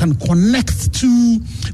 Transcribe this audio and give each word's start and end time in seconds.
can 0.00 0.14
connect 0.16 0.94
to 0.94 1.06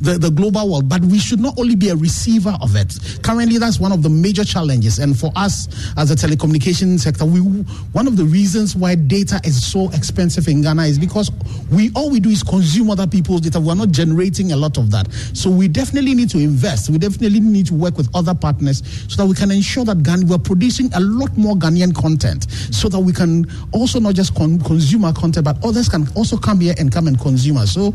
the, 0.01 0.19
the 0.19 0.31
global 0.31 0.69
world, 0.69 0.89
but 0.89 1.01
we 1.03 1.17
should 1.19 1.39
not 1.39 1.57
only 1.59 1.77
be 1.77 1.91
a 1.91 1.95
receiver 1.95 2.59
of 2.61 2.75
it. 2.75 2.99
Currently, 3.23 3.59
that's 3.59 3.79
one 3.79 3.93
of 3.93 4.03
the 4.03 4.09
major 4.11 4.45
challenges. 4.45 4.99
And 4.99 5.17
for 5.17 5.31
us 5.37 5.69
as 5.97 6.11
a 6.11 6.17
telecommunication 6.17 6.99
sector, 6.99 7.25
we 7.25 7.39
one 7.39 8.09
of 8.09 8.17
the 8.17 8.25
reasons 8.25 8.75
why 8.75 8.97
data 8.97 9.41
is 9.45 9.65
so 9.65 9.91
expensive 9.91 10.49
in 10.49 10.63
Ghana 10.63 10.83
is 10.87 10.99
because 10.99 11.31
we 11.71 11.93
all 11.95 12.11
we 12.11 12.19
do 12.19 12.31
is 12.31 12.43
consume 12.43 12.91
other 12.91 13.07
people's 13.07 13.43
data. 13.43 13.61
We're 13.61 13.77
not 13.77 13.91
generating 13.91 14.51
a 14.51 14.57
lot 14.57 14.77
of 14.77 14.91
that. 14.91 15.13
So 15.33 15.49
we 15.49 15.69
definitely 15.69 16.15
need 16.15 16.31
to 16.31 16.39
invest. 16.39 16.91
We 16.91 16.99
definitely 16.99 17.39
need 17.39 17.67
to 17.67 17.75
work 17.75 17.97
with 17.97 18.09
other 18.13 18.35
partners 18.35 18.83
so 19.09 19.23
that 19.23 19.27
we 19.27 19.35
can 19.35 19.53
ensure 19.53 19.85
that 19.85 20.03
Ghana, 20.03 20.27
we're 20.27 20.39
producing 20.39 20.93
a 20.95 21.01
lot 21.01 21.37
more 21.39 21.55
Ghanaian 21.55 21.95
content 21.95 22.51
so 22.51 22.89
that 22.89 22.99
we 22.99 23.13
can 23.13 23.47
also 23.71 24.01
not 24.01 24.15
just 24.15 24.35
con- 24.35 24.59
consume 24.61 25.05
our 25.05 25.13
content, 25.13 25.45
but 25.45 25.65
others 25.65 25.89
can 25.89 26.09
also 26.17 26.37
come 26.37 26.59
here 26.59 26.75
and 26.79 26.91
come 26.91 27.07
and 27.07 27.21
consume 27.21 27.59
us. 27.59 27.73
So 27.73 27.95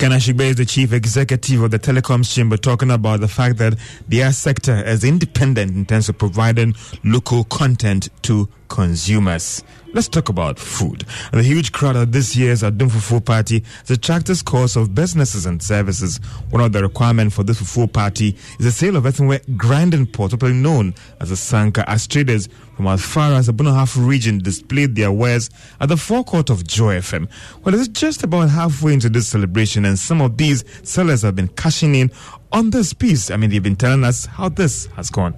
Ken 0.00 0.12
Ashigbey 0.12 0.46
is 0.46 0.56
the 0.56 0.64
chief 0.64 0.94
executive 0.94 1.60
of 1.62 1.70
the 1.72 1.78
Telecoms 1.78 2.34
Chamber, 2.34 2.56
talking 2.56 2.90
about 2.90 3.20
the 3.20 3.28
fact 3.28 3.58
that 3.58 3.78
their 4.08 4.32
sector 4.32 4.82
is 4.86 5.04
independent 5.04 5.72
in 5.76 5.84
terms 5.84 6.08
of 6.08 6.16
providing 6.16 6.74
local 7.04 7.44
content 7.44 8.08
to 8.22 8.48
consumers. 8.70 9.62
Let's 9.92 10.06
talk 10.06 10.28
about 10.28 10.56
food. 10.56 11.04
The 11.32 11.42
huge 11.42 11.72
crowd 11.72 11.96
at 11.96 12.12
this 12.12 12.36
year's 12.36 12.62
Adom 12.62 13.24
party 13.24 13.64
has 13.80 13.90
attracted 13.90 14.36
scores 14.36 14.76
of 14.76 14.94
businesses 14.94 15.46
and 15.46 15.60
services. 15.60 16.18
One 16.50 16.62
of 16.62 16.72
the 16.72 16.80
requirements 16.80 17.34
for 17.34 17.42
this 17.42 17.60
Fufu 17.60 17.92
party 17.92 18.36
is 18.60 18.64
the 18.64 18.70
sale 18.70 18.94
of 18.94 19.04
earthenware 19.04 19.40
grinding 19.56 20.06
pot, 20.06 20.30
popularly 20.30 20.60
known 20.60 20.94
as 21.20 21.32
asanka, 21.32 21.84
as 21.88 22.06
traders 22.06 22.48
from 22.76 22.86
as 22.86 23.04
far 23.04 23.32
as 23.32 23.48
the 23.48 23.52
Bunahaf 23.52 23.96
region 24.06 24.38
displayed 24.38 24.94
their 24.94 25.10
wares 25.10 25.50
at 25.80 25.88
the 25.88 25.96
forecourt 25.96 26.50
of 26.50 26.64
Joy 26.64 26.98
FM. 26.98 27.28
Well, 27.64 27.74
it's 27.74 27.88
just 27.88 28.22
about 28.22 28.50
halfway 28.50 28.92
into 28.92 29.08
this 29.08 29.26
celebration, 29.26 29.84
and 29.84 29.98
some 29.98 30.20
of 30.20 30.36
these 30.36 30.64
sellers 30.88 31.22
have 31.22 31.34
been 31.34 31.48
cashing 31.48 31.96
in 31.96 32.12
on 32.52 32.70
this 32.70 32.92
piece. 32.92 33.32
I 33.32 33.36
mean, 33.36 33.50
they've 33.50 33.60
been 33.60 33.74
telling 33.74 34.04
us 34.04 34.26
how 34.26 34.48
this 34.48 34.86
has 34.94 35.10
gone. 35.10 35.34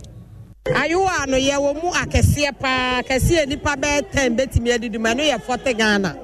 Ayewa 0.70 1.26
no 1.26 1.36
yɛwɔ 1.36 1.74
mu 1.82 1.90
akɛseɛ 1.92 2.52
paa. 2.60 3.02
Kɛseɛ 3.02 3.46
nipa 3.48 3.74
bɛyɛ 3.76 4.10
ten 4.12 4.36
bɛtumi 4.36 4.70
adidi 4.74 4.98
mu 4.98 5.06
ɛno 5.08 5.22
yɛ 5.30 5.40
forty 5.42 5.74
ghana 5.74 6.14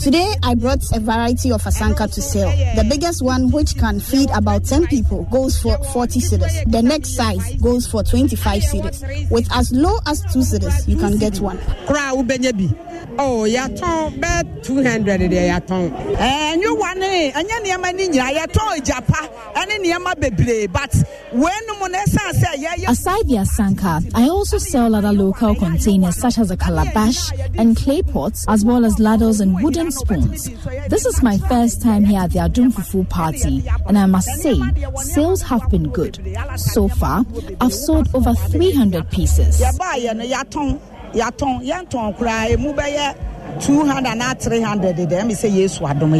Today, 0.00 0.32
I 0.42 0.54
brought 0.54 0.82
a 0.94 1.00
variety 1.00 1.52
of 1.52 1.60
asanka 1.62 2.12
to 2.14 2.22
sell. 2.22 2.50
The 2.74 2.86
biggest 2.88 3.22
one, 3.22 3.50
which 3.50 3.76
can 3.76 4.00
feed 4.00 4.30
about 4.34 4.64
10 4.64 4.86
people, 4.86 5.24
goes 5.24 5.58
for 5.60 5.76
40 5.92 6.20
cedis. 6.20 6.70
The 6.70 6.80
next 6.82 7.14
size 7.14 7.56
goes 7.56 7.86
for 7.86 8.02
25 8.02 8.62
cedis. 8.62 9.30
With 9.30 9.48
as 9.54 9.70
low 9.72 9.98
as 10.06 10.22
2 10.32 10.38
cedis, 10.38 10.88
you 10.88 10.96
can 10.96 11.18
get 11.18 11.40
one. 11.40 11.58
kora 11.86 12.10
a 12.10 12.16
wobɛnya 12.16 12.52
bi 12.56 12.68
oh 13.18 13.44
yɛatɔn 13.46 14.18
bɛɛ 14.20 14.62
200 14.62 15.20
deɛ 15.30 15.44
yɛatɔn 15.50 16.16
ɛnyɛ 16.18 16.78
wa 16.78 16.92
ne 16.94 17.30
ɛnyɛ 17.32 17.56
nneɛma 17.62 17.92
no 17.94 18.02
nyinaa 18.08 18.32
yɛtɔn 18.38 18.68
agyapa 18.76 19.20
ɛne 19.54 19.74
nneɛma 19.80 20.14
bebree 20.20 20.66
but 20.72 20.90
weinom 21.32 21.80
no 21.80 21.98
ɛsiane 21.98 22.32
sɛ 22.42 22.50
yɛyɛ 22.64 22.88
Aside 22.88 23.28
the 23.28 23.34
Asanka, 23.36 24.10
I 24.14 24.28
also 24.28 24.58
sell 24.58 24.94
other 24.94 25.12
local 25.12 25.54
containers 25.54 26.16
such 26.16 26.38
as 26.38 26.50
a 26.50 26.56
calabash 26.56 27.30
and 27.56 27.76
clay 27.76 28.02
pots, 28.12 28.44
as 28.48 28.64
well 28.64 28.84
as 28.84 28.98
ladles 28.98 29.40
and 29.40 29.60
wooden 29.62 29.90
spoons. 29.90 30.50
This 30.88 31.06
is 31.06 31.22
my 31.22 31.38
first 31.38 31.82
time 31.82 32.04
here 32.04 32.20
at 32.20 32.32
the 32.32 32.38
Adom 32.40 32.72
Fufu 32.72 33.08
party, 33.08 33.64
and 33.86 33.98
I 33.98 34.06
must 34.06 34.28
say, 34.42 34.60
sales 34.96 35.42
have 35.42 35.68
been 35.70 35.88
good. 35.90 36.18
So 36.56 36.88
far, 36.88 37.24
I've 37.60 37.74
sold 37.74 38.08
over 38.14 38.34
300 38.34 39.10
pieces. 39.10 39.62
yɛntɔn 41.16 42.14
koraa 42.18 42.48
ɛmu 42.54 42.74
bɛyɛ 42.76 43.14
200 43.60 44.14
na 44.16 44.34
300 44.34 44.96
deɛ 44.96 45.22
ɛme 45.22 45.32
sɛ 45.32 45.48
yesu 45.50 45.80
adom 45.86 46.12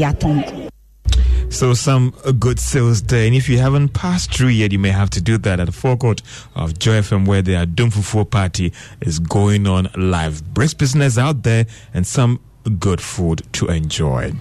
So 1.48 1.72
some 1.72 2.10
good 2.38 2.60
sales 2.60 3.02
there. 3.02 3.26
And 3.26 3.34
if 3.34 3.48
you 3.48 3.58
haven't 3.58 3.90
passed 3.90 4.34
through 4.34 4.48
yet, 4.48 4.72
you 4.72 4.78
may 4.78 4.90
have 4.90 5.08
to 5.10 5.22
do 5.22 5.38
that 5.38 5.58
at 5.58 5.66
the 5.66 5.72
forecourt 5.72 6.20
of 6.54 6.78
Joy 6.78 7.00
FM 7.00 7.26
where 7.26 7.40
the 7.40 7.52
Adom 7.52 7.90
Fufu 7.92 8.28
party 8.28 8.72
is 9.00 9.18
going 9.18 9.66
on 9.66 9.88
live. 9.96 10.44
Brisk 10.52 10.78
business 10.78 11.16
out 11.16 11.44
there 11.44 11.66
and 11.94 12.06
some 12.06 12.40
good 12.78 13.00
food 13.00 13.42
to 13.54 13.68
enjoy. 13.68 14.32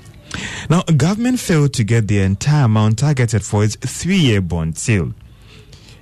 Now, 0.70 0.82
government 0.84 1.40
failed 1.40 1.74
to 1.76 1.84
get 1.84 2.08
the 2.08 2.20
entire 2.20 2.66
amount 2.66 3.00
targeted 3.00 3.44
for 3.44 3.64
its 3.64 3.76
three-year 3.76 4.42
bond 4.42 4.78
sale. 4.78 5.14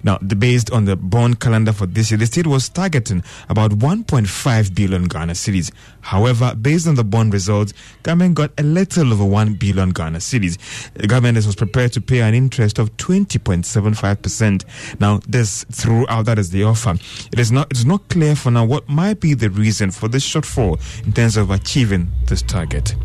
Now, 0.03 0.17
the, 0.21 0.35
based 0.35 0.71
on 0.71 0.85
the 0.85 0.95
bond 0.95 1.39
calendar 1.39 1.73
for 1.73 1.85
this 1.85 2.11
year, 2.11 2.17
the 2.17 2.25
state 2.25 2.47
was 2.47 2.69
targeting 2.69 3.23
about 3.49 3.71
1.5 3.71 4.75
billion 4.75 5.05
Ghana 5.05 5.33
cedis. 5.33 5.71
However, 6.01 6.55
based 6.55 6.87
on 6.87 6.95
the 6.95 7.03
bond 7.03 7.33
results, 7.33 7.73
government 8.03 8.35
got 8.35 8.51
a 8.57 8.63
little 8.63 9.13
over 9.13 9.25
1 9.25 9.55
billion 9.55 9.91
Ghana 9.91 10.19
cedis. 10.19 10.57
The 10.93 11.07
government 11.07 11.45
was 11.45 11.55
prepared 11.55 11.93
to 11.93 12.01
pay 12.01 12.21
an 12.21 12.33
interest 12.33 12.79
of 12.79 12.95
20.75%. 12.97 14.99
Now, 14.99 15.19
this 15.27 15.65
throughout 15.71 16.25
that 16.25 16.39
is 16.39 16.51
the 16.51 16.63
offer. 16.63 16.95
It 17.31 17.39
is 17.39 17.51
not 17.51 17.71
it's 17.71 17.85
not 17.85 18.07
clear 18.09 18.35
for 18.35 18.51
now 18.51 18.65
what 18.65 18.87
might 18.89 19.19
be 19.19 19.33
the 19.33 19.49
reason 19.49 19.91
for 19.91 20.07
this 20.07 20.27
shortfall 20.27 20.79
in 21.05 21.13
terms 21.13 21.37
of 21.37 21.51
achieving 21.51 22.11
this 22.27 22.41
target. 22.41 22.95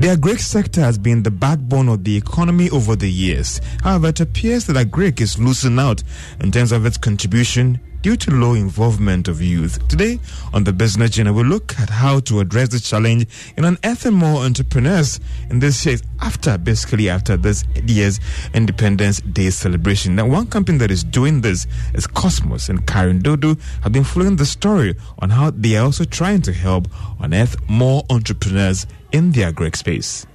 The 0.00 0.16
agric 0.16 0.40
sector 0.40 0.80
has 0.80 0.96
been 0.96 1.22
the 1.22 1.30
backbone 1.30 1.86
of 1.90 2.04
the 2.04 2.16
economy 2.16 2.70
over 2.70 2.96
the 2.96 3.10
years. 3.10 3.60
However, 3.82 4.08
it 4.08 4.20
appears 4.20 4.64
that 4.64 4.76
agric 4.76 5.20
is 5.20 5.38
losing 5.38 5.78
out 5.78 6.02
in 6.40 6.50
terms 6.50 6.72
of 6.72 6.86
its 6.86 6.96
contribution 6.96 7.78
due 8.00 8.16
to 8.16 8.30
low 8.30 8.54
involvement 8.54 9.28
of 9.28 9.42
youth. 9.42 9.86
Today, 9.88 10.18
on 10.54 10.64
the 10.64 10.72
Business 10.72 11.10
Journal, 11.10 11.34
we 11.34 11.42
look 11.42 11.78
at 11.78 11.90
how 11.90 12.20
to 12.20 12.40
address 12.40 12.70
this 12.70 12.88
challenge 12.88 13.26
in 13.58 13.66
unearthing 13.66 14.14
more 14.14 14.42
entrepreneurs 14.42 15.20
in 15.50 15.58
this 15.58 15.84
year 15.84 15.98
after, 16.22 16.56
basically 16.56 17.10
after 17.10 17.36
this 17.36 17.64
year's 17.84 18.20
Independence 18.54 19.20
Day 19.20 19.50
celebration. 19.50 20.16
Now, 20.16 20.26
one 20.28 20.46
company 20.46 20.78
that 20.78 20.90
is 20.90 21.04
doing 21.04 21.42
this 21.42 21.66
is 21.92 22.06
Kosmos, 22.06 22.70
and 22.70 22.86
Karen 22.86 23.20
Dodo 23.20 23.56
have 23.82 23.92
been 23.92 24.04
following 24.04 24.36
the 24.36 24.46
story 24.46 24.96
on 25.18 25.28
how 25.28 25.50
they 25.50 25.76
are 25.76 25.84
also 25.84 26.04
trying 26.04 26.40
to 26.40 26.54
help 26.54 26.88
unearth 27.20 27.56
more 27.68 28.02
entrepreneurs 28.08 28.86
in 29.12 29.32
the 29.32 29.42
agric 29.42 29.76
space. 29.76 30.26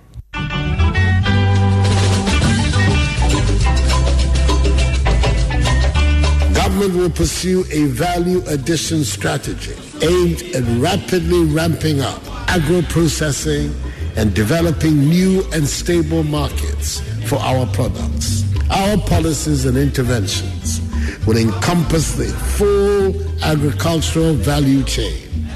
Government 6.53 6.95
will 6.95 7.09
pursue 7.09 7.63
a 7.71 7.85
value 7.85 8.41
addition 8.47 9.03
strategy 9.03 9.75
aimed 10.01 10.41
at 10.55 10.63
rapidly 10.81 11.43
ramping 11.45 12.01
up 12.01 12.21
agro 12.49 12.81
processing 12.83 13.73
and 14.15 14.33
developing 14.33 14.97
new 14.97 15.43
and 15.53 15.67
stable 15.67 16.23
markets 16.23 17.01
for 17.29 17.37
our 17.37 17.65
products. 17.67 18.43
Our 18.69 18.97
policies 18.97 19.65
and 19.65 19.77
interventions 19.77 20.81
will 21.25 21.37
encompass 21.37 22.13
the 22.15 22.27
full 22.57 23.13
agricultural 23.43 24.33
value 24.33 24.83
chain 24.83 25.47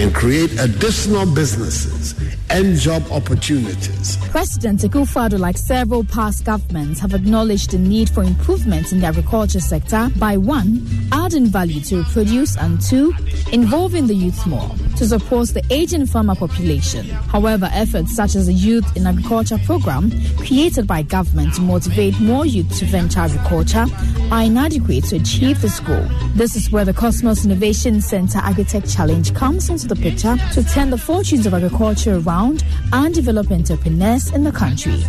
and 0.00 0.14
create 0.14 0.58
additional 0.58 1.26
businesses 1.32 2.14
and 2.50 2.76
job 2.76 3.02
opportunities. 3.10 4.16
President 4.28 4.80
Akufo-Addo, 4.80 5.38
like 5.38 5.56
several 5.56 6.04
past 6.04 6.44
governments, 6.44 7.00
have 7.00 7.14
acknowledged 7.14 7.70
the 7.70 7.78
need 7.78 8.08
for 8.08 8.22
improvements 8.22 8.92
in 8.92 9.00
the 9.00 9.06
agriculture 9.06 9.60
sector 9.60 10.08
by 10.18 10.36
one, 10.36 10.86
adding 11.12 11.46
value 11.46 11.80
to 11.82 12.02
produce, 12.04 12.56
and 12.56 12.80
two, 12.80 13.12
involving 13.52 14.06
the 14.06 14.14
youth 14.14 14.46
more 14.46 14.70
to 14.96 15.06
support 15.06 15.48
the 15.48 15.62
aging 15.70 16.06
farmer 16.06 16.34
population. 16.34 17.06
However, 17.06 17.68
efforts 17.72 18.14
such 18.14 18.34
as 18.34 18.46
the 18.46 18.52
Youth 18.52 18.96
in 18.96 19.06
Agriculture 19.06 19.58
program, 19.64 20.10
created 20.38 20.86
by 20.86 21.02
government 21.02 21.54
to 21.54 21.60
motivate 21.60 22.18
more 22.20 22.46
youth 22.46 22.78
to 22.78 22.84
venture 22.86 23.20
agriculture, 23.20 23.86
are 24.30 24.42
inadequate 24.42 25.04
to 25.04 25.16
achieve 25.16 25.60
this 25.60 25.80
goal. 25.80 26.06
This 26.34 26.56
is 26.56 26.70
where 26.70 26.84
the 26.84 26.94
Kosmos 26.94 27.44
Innovation 27.44 28.00
Center 28.00 28.38
Agritech 28.38 28.94
Challenge 28.94 29.34
comes 29.34 29.68
into 29.68 29.86
the 29.86 29.96
picture 29.96 30.36
to 30.52 30.64
turn 30.64 30.90
the 30.90 30.98
fortunes 30.98 31.46
of 31.46 31.54
agriculture 31.54 32.16
around 32.16 32.64
and 32.92 33.14
develop 33.14 33.50
entrepreneurs 33.50 34.32
in 34.32 34.44
the 34.44 34.52
country. 34.52 35.02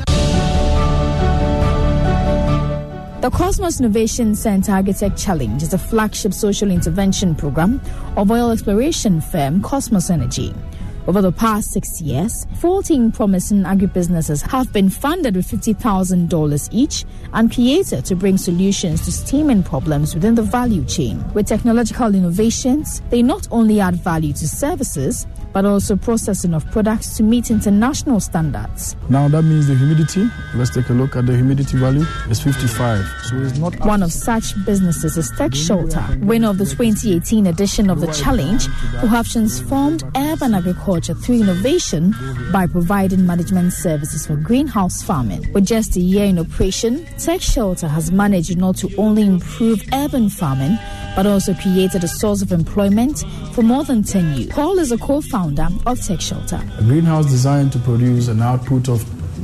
The 3.20 3.32
Kosmos 3.32 3.80
Innovation 3.80 4.36
Center 4.36 4.74
Agritech 4.74 5.20
Challenge 5.20 5.64
is 5.64 5.74
a 5.74 5.78
flagship 5.80 6.36
social 6.36 6.70
intervention 6.70 7.34
program 7.34 7.82
of 8.16 8.30
oil 8.30 8.52
exploration 8.52 9.22
firm 9.22 9.60
Kosmos 9.60 10.12
Energy. 10.12 10.54
Over 11.08 11.24
the 11.24 11.32
past 11.32 11.72
six 11.72 12.00
years, 12.00 12.46
14 12.60 13.12
promising 13.12 13.64
agribusinesses 13.64 14.48
have 14.52 14.72
been 14.72 14.92
funded 14.92 15.36
with 15.36 15.48
$50,000 15.48 16.70
each 16.72 17.06
and 17.34 17.52
created 17.52 18.06
to 18.06 18.16
bring 18.16 18.38
solutions 18.38 19.04
to 19.06 19.12
steaming 19.12 19.64
problems 19.64 20.14
within 20.14 20.36
the 20.36 20.44
value 20.44 20.86
chain. 20.86 21.24
With 21.34 21.48
technological 21.48 22.14
innovations, 22.14 23.02
they 23.10 23.24
not 23.24 23.48
only 23.50 23.80
add 23.80 23.96
value 23.96 24.34
to 24.34 24.48
services, 24.48 25.26
but 25.54 25.66
also 25.66 25.96
processing 25.96 26.54
of 26.54 26.70
products 26.72 27.18
to 27.18 27.24
meet 27.24 27.50
international 27.50 28.20
standards. 28.20 28.96
Now 29.10 29.28
that 29.30 29.44
means 29.44 29.68
the 29.68 29.76
humidity. 29.76 30.30
Let's 30.54 30.74
take 30.74 30.90
a 30.90 30.94
look 30.94 31.16
at 31.16 31.26
the 31.26 31.36
humidity 31.36 31.78
value. 31.78 32.06
It's 32.28 32.42
55. 32.42 33.06
So 33.24 33.38
it's 33.38 33.58
not. 33.58 33.80
One 33.86 34.04
of 34.04 34.12
such 34.12 34.54
businesses 34.66 35.18
is 35.18 35.32
Tech 35.38 35.56
Shelter, 35.56 36.06
winner 36.22 36.50
of 36.50 36.58
the 36.58 36.66
2018 36.66 37.48
edition 37.48 37.90
of 37.90 38.02
the 38.02 38.12
challenge, 38.14 38.66
who 38.66 39.08
have 39.08 39.28
transformed 39.28 40.04
urban 40.16 40.54
agriculture 40.54 41.14
through 41.14 41.42
innovation 41.42 42.14
by 42.52 42.68
providing 42.68 43.26
management 43.26 43.74
services 43.74 44.28
for 44.28 44.36
greenhouse 44.36 45.02
farming. 45.02 45.52
With 45.54 45.66
just 45.66 45.96
a 45.96 46.02
year 46.02 46.26
in 46.26 46.40
operation, 46.40 47.06
Tech 47.18 47.42
Shelter 47.42 47.88
has 47.88 48.12
managed 48.12 48.58
not 48.58 48.76
to 48.78 48.94
only 48.98 49.24
improve 49.24 49.82
urban 49.94 50.30
farming, 50.30 50.78
but 51.16 51.26
also 51.26 51.54
created 51.56 52.04
a 52.04 52.08
source 52.08 52.42
of 52.44 52.52
employment 52.52 53.24
for 53.54 53.64
more 53.64 53.84
than 53.84 54.04
10 54.04 54.36
youth. 54.38 54.50
Paul 54.52 54.78
is 54.78 54.92
a 54.92 54.98
co-founder 54.98 55.37
of 55.38 56.02
Tech 56.02 56.20
Shelter. 56.20 56.60
A 56.80 56.82
greenhouse 56.82 57.28
designed 57.28 57.72
to 57.74 57.80
produce 57.80 58.28
an 58.28 58.42
output 58.42 58.90
of 58.90 59.04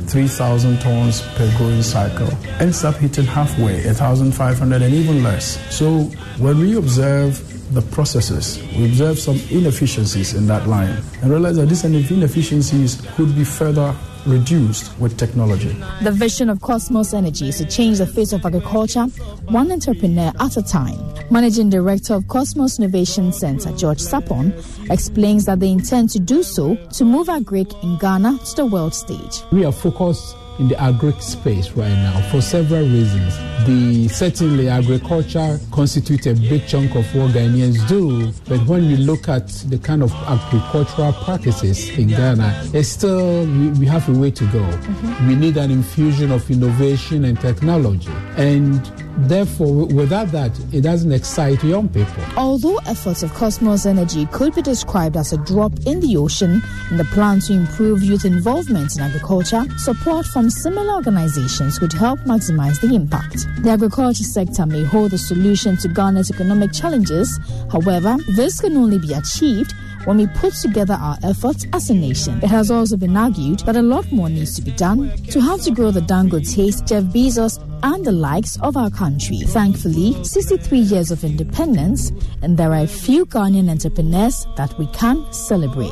3,000 0.10 0.80
tons 0.80 1.22
per 1.36 1.56
growing 1.56 1.84
cycle 1.84 2.28
ends 2.60 2.84
up 2.84 2.96
hitting 2.96 3.26
halfway, 3.26 3.86
1,500 3.86 4.82
and 4.82 4.94
even 4.94 5.22
less. 5.22 5.60
So 5.76 6.06
when 6.40 6.58
we 6.60 6.76
observe 6.78 7.40
the 7.76 7.82
processes, 7.82 8.58
we 8.76 8.86
observe 8.86 9.20
some 9.20 9.40
inefficiencies 9.52 10.34
in 10.34 10.48
that 10.48 10.68
line 10.68 10.98
and 11.22 11.30
realize 11.30 11.58
that 11.58 11.70
these 11.70 11.84
inefficiencies 11.84 13.00
could 13.16 13.36
be 13.36 13.44
further 13.44 13.96
reduced 14.26 14.98
with 15.00 15.18
technology. 15.18 15.76
The 16.02 16.12
vision 16.12 16.50
of 16.50 16.60
Kosmos 16.60 17.14
Energy 17.14 17.50
is 17.50 17.58
to 17.58 17.66
change 17.66 17.98
the 17.98 18.08
face 18.08 18.34
of 18.34 18.46
agriculture, 18.46 19.04
one 19.50 19.72
entrepreneur 19.72 20.32
at 20.40 20.58
a 20.58 20.62
time. 20.62 20.98
Managing 21.32 21.70
Director 21.70 22.16
of 22.16 22.24
Kosmos 22.24 22.80
Innovation 22.80 23.32
Center, 23.34 23.72
George 23.74 24.00
Sapon, 24.00 24.54
explains 24.92 25.46
that 25.46 25.60
they 25.60 25.70
intend 25.70 26.10
to 26.12 26.20
do 26.20 26.44
so 26.44 26.76
to 26.94 27.06
move 27.06 27.28
agric 27.28 27.82
in 27.84 27.98
Ghana 27.98 28.40
to 28.40 28.56
the 28.56 28.66
world 28.66 28.94
stage. 28.94 29.42
We 29.52 29.66
are 29.66 29.72
focused 29.72 30.36
in 30.60 30.68
the 30.68 30.80
agri 30.82 31.14
space 31.20 31.72
right 31.72 31.90
now 31.90 32.22
for 32.30 32.42
several 32.42 32.84
reasons. 32.84 33.38
The 33.66 34.08
certainly 34.10 34.70
agriculture 34.70 35.60
constitutes 35.72 36.28
a 36.28 36.34
big 36.34 36.68
chunk 36.68 36.96
of 36.96 37.06
what 37.16 37.32
Ghanaians 37.32 37.88
do, 37.88 38.32
but 38.48 38.66
when 38.68 38.88
we 38.88 38.98
look 38.98 39.30
at 39.30 39.48
the 39.48 39.78
kind 39.78 40.04
of 40.04 40.12
agricultural 40.28 41.14
practices 41.14 41.90
in 41.98 42.10
Ghana, 42.10 42.70
it's 42.74 42.90
still 42.90 43.46
we, 43.46 43.70
we 43.72 43.86
have 43.86 44.08
a 44.10 44.14
way 44.14 44.32
to 44.32 44.44
go. 44.52 44.60
Mm-hmm. 44.60 45.28
We 45.28 45.36
need 45.36 45.58
an 45.58 45.72
infusion 45.72 46.32
of 46.32 46.50
innovation 46.50 47.26
and 47.26 47.40
technology, 47.40 48.12
and 48.38 48.82
Therefore, 49.18 49.86
without 49.86 50.32
that, 50.32 50.52
it 50.72 50.82
doesn't 50.82 51.12
excite 51.12 51.64
young 51.64 51.88
people. 51.90 52.24
Although 52.36 52.78
efforts 52.88 53.24
of 53.24 53.32
Kosmos 53.32 53.86
Energy 53.86 54.26
could 54.28 54.56
be 54.56 54.62
described 54.62 55.16
as 55.18 55.34
a 55.34 55.38
drop 55.38 55.72
in 55.86 56.00
the 56.00 56.18
ocean 56.18 56.62
in 56.90 56.98
the 56.98 57.06
plan 57.06 57.40
to 57.42 57.54
improve 57.54 58.04
youth 58.04 58.26
involvement 58.26 58.96
in 58.96 59.02
agriculture, 59.02 59.64
support 59.78 60.26
from 60.26 60.50
similar 60.50 60.96
organizations 60.96 61.78
could 61.78 61.94
help 61.94 62.20
maximize 62.22 62.82
the 62.82 62.94
impact. 62.96 63.48
The 63.62 63.70
agriculture 63.70 64.24
sector 64.24 64.66
may 64.66 64.84
hold 64.84 65.12
the 65.12 65.18
solution 65.18 65.78
to 65.78 65.88
Ghana's 65.88 66.32
economic 66.32 66.74
challenges. 66.74 67.40
However, 67.72 68.18
this 68.36 68.62
can 68.62 68.76
only 68.78 68.98
be 68.98 69.14
achieved 69.14 69.74
when 70.06 70.18
we 70.18 70.28
put 70.28 70.54
together 70.54 70.94
our 70.94 71.18
efforts 71.24 71.66
as 71.74 71.90
a 71.90 71.94
nation. 71.94 72.38
It 72.44 72.48
has 72.48 72.70
also 72.72 72.98
been 72.98 73.16
argued 73.16 73.60
that 73.60 73.76
a 73.76 73.82
lot 73.82 74.12
more 74.12 74.30
needs 74.30 74.56
to 74.56 74.62
be 74.62 74.72
done 74.72 75.16
to 75.30 75.42
help 75.42 75.62
to 75.64 75.72
grow 75.72 75.92
the 75.92 76.02
Dangotes, 76.02 76.86
Jeff 76.88 77.04
Bezos, 77.04 77.60
and 77.84 78.06
the 78.06 78.12
likes 78.12 78.58
of 78.62 78.78
our 78.78 78.90
country. 78.90 79.40
Thankfully, 79.46 80.24
63 80.24 80.80
years 80.80 81.12
of 81.12 81.24
independence, 81.24 82.12
and 82.42 82.58
there 82.58 82.72
are 82.72 82.84
a 82.84 82.88
few 82.88 83.26
Ghanaian 83.26 83.70
entrepreneurs 83.70 84.46
that 84.56 84.78
we 84.80 84.88
can 84.88 85.32
celebrate. 85.34 85.90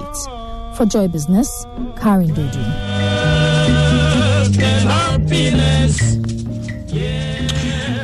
For 0.75 0.85
Joy 0.85 1.07
Business, 1.09 1.65
Karen 1.97 2.29
Dodu. 2.29 2.61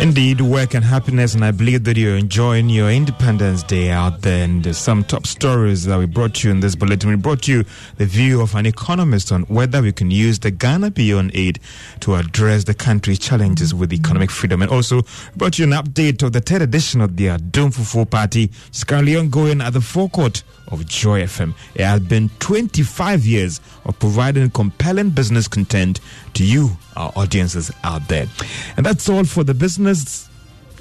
Indeed, 0.08 0.40
work 0.40 0.74
and 0.74 0.86
happiness, 0.86 1.36
and 1.36 1.44
I 1.44 1.52
believe 1.52 1.84
that 1.84 1.98
you're 1.98 2.16
enjoying 2.16 2.70
your 2.70 2.90
Independence 2.90 3.62
Day 3.62 3.90
out 3.90 4.22
there. 4.22 4.46
And 4.46 4.74
some 4.74 5.04
top 5.04 5.28
stories 5.28 5.84
that 5.84 6.00
we 6.00 6.06
brought 6.06 6.46
you 6.46 6.50
in 6.50 6.62
this 6.62 6.76
bulletin. 6.76 7.10
We 7.10 7.18
brought 7.18 7.46
you 7.46 7.66
the 7.98 8.06
view 8.06 8.40
of 8.40 8.56
an 8.56 8.66
economist 8.66 9.34
on 9.34 9.44
whether 9.44 9.82
we 9.82 9.92
can 9.92 10.10
use 10.10 10.40
the 10.40 10.50
Ghana 10.50 10.92
Beyond 10.92 11.32
Aid 11.34 11.60
to 12.00 12.16
address 12.16 12.64
the 12.64 12.74
country's 12.74 13.20
challenges 13.20 13.74
with 13.74 13.92
economic 13.92 14.32
freedom. 14.32 14.62
And 14.62 14.72
also 14.72 15.02
brought 15.36 15.60
you 15.60 15.66
an 15.66 15.72
update 15.72 16.24
of 16.24 16.32
the 16.32 16.40
third 16.40 16.62
edition 16.62 17.02
of 17.02 17.18
the 17.18 17.26
Adom 17.26 17.76
Fufuo 17.76 18.10
Party. 18.10 18.50
It's 18.70 18.86
currently 18.86 19.18
ongoing 19.18 19.60
at 19.60 19.74
the 19.74 19.82
forecourt 19.82 20.44
of 20.70 20.86
Joy 20.86 21.24
FM. 21.24 21.54
It 21.76 21.84
has 21.84 22.02
been 22.02 22.30
25 22.40 23.26
years 23.26 23.60
of 23.86 24.00
providing 24.00 24.50
compelling 24.52 25.10
business 25.12 25.48
content 25.48 26.00
to 26.34 26.44
you, 26.44 26.72
our 26.96 27.12
audiences 27.16 27.72
out 27.84 28.08
there. 28.08 28.28
And 28.76 28.86
that's 28.86 29.08
all 29.10 29.24
for 29.24 29.44
the 29.44 29.54
business. 29.54 29.97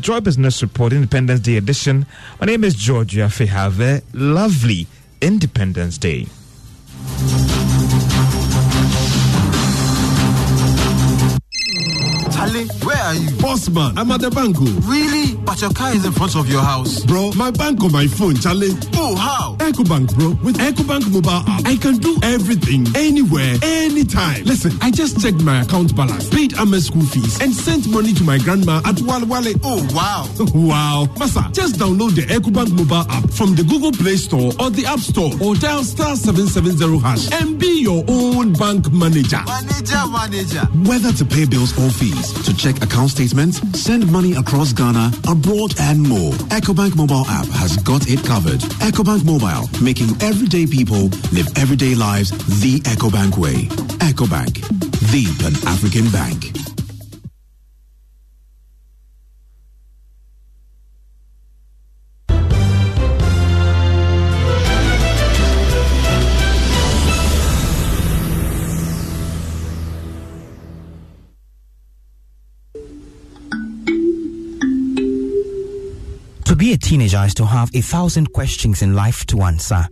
Joy 0.00 0.20
Business 0.20 0.60
Report 0.62 0.92
Independence 0.92 1.40
Day 1.40 1.56
edition. 1.56 2.06
My 2.40 2.46
name 2.46 2.64
is 2.64 2.74
Georgia 2.74 3.28
Have 3.46 4.02
lovely 4.12 4.86
Independence 5.20 5.98
Day. 5.98 6.26
Charlie, 12.46 12.66
where 12.84 12.96
are 12.96 13.14
you? 13.14 13.30
Boss 13.38 13.68
man, 13.70 13.98
I'm 13.98 14.10
at 14.12 14.20
the 14.20 14.30
bank. 14.30 14.56
Oh. 14.60 14.64
Really? 14.86 15.34
But 15.42 15.60
your 15.60 15.72
car 15.72 15.92
is 15.92 16.04
in 16.04 16.12
front 16.12 16.36
of 16.36 16.48
your 16.48 16.62
house. 16.62 17.04
Bro, 17.04 17.32
my 17.32 17.50
bank 17.50 17.82
on 17.82 17.90
my 17.90 18.06
phone, 18.06 18.36
Charlie. 18.36 18.70
Oh, 18.94 19.16
how? 19.16 19.56
EcoBank, 19.58 20.14
bro. 20.14 20.38
With 20.44 20.56
EcoBank 20.58 21.10
mobile 21.10 21.42
app, 21.50 21.66
I 21.66 21.76
can 21.76 21.96
do 21.98 22.16
everything, 22.22 22.86
anywhere, 22.94 23.56
anytime. 23.62 24.44
Listen, 24.44 24.78
I 24.80 24.92
just 24.92 25.20
checked 25.20 25.42
my 25.42 25.62
account 25.62 25.96
balance, 25.96 26.28
paid 26.30 26.54
Amma 26.54 26.80
school 26.80 27.02
fees, 27.02 27.40
and 27.40 27.52
sent 27.52 27.88
money 27.88 28.12
to 28.14 28.22
my 28.22 28.38
grandma 28.38 28.80
at 28.84 29.00
Wale 29.00 29.26
Wale. 29.26 29.54
Oh, 29.64 29.82
wow. 29.90 30.28
wow. 30.54 31.06
Masa, 31.16 31.52
just 31.52 31.76
download 31.76 32.14
the 32.14 32.22
EcoBank 32.30 32.70
mobile 32.78 33.10
app 33.10 33.28
from 33.30 33.56
the 33.56 33.64
Google 33.64 33.92
Play 33.92 34.16
Store 34.16 34.52
or 34.60 34.70
the 34.70 34.86
App 34.86 35.00
Store 35.00 35.32
or 35.42 35.56
dial 35.56 35.82
star 35.82 36.14
770 36.14 36.98
hash 37.02 37.26
and 37.42 37.58
be 37.58 37.82
your 37.82 38.04
own 38.06 38.52
bank 38.52 38.92
manager. 38.92 39.42
Manager, 39.46 40.06
manager. 40.12 40.66
Whether 40.86 41.12
to 41.12 41.24
pay 41.24 41.44
bills 41.44 41.72
or 41.78 41.90
fees, 41.90 42.35
to 42.44 42.56
check 42.56 42.82
account 42.82 43.10
statements, 43.10 43.60
send 43.78 44.10
money 44.10 44.34
across 44.34 44.72
Ghana, 44.72 45.12
abroad, 45.28 45.74
and 45.80 46.02
more. 46.02 46.32
EcoBank 46.54 46.96
mobile 46.96 47.26
app 47.28 47.46
has 47.46 47.76
got 47.78 48.08
it 48.08 48.24
covered. 48.24 48.60
EcoBank 48.80 49.24
mobile, 49.24 49.68
making 49.82 50.10
everyday 50.22 50.66
people 50.66 51.08
live 51.32 51.48
everyday 51.56 51.94
lives 51.94 52.30
the 52.60 52.80
EcoBank 52.80 53.38
way. 53.38 53.66
EcoBank, 54.00 54.54
the 55.10 55.24
Pan 55.42 55.54
African 55.68 56.10
Bank. 56.10 56.85
To 76.56 76.58
be 76.58 76.72
a 76.72 76.78
teenager 76.78 77.22
is 77.22 77.34
to 77.34 77.44
have 77.44 77.68
a 77.74 77.82
thousand 77.82 78.32
questions 78.32 78.80
in 78.80 78.94
life 78.94 79.26
to 79.26 79.42
answer. 79.42 79.86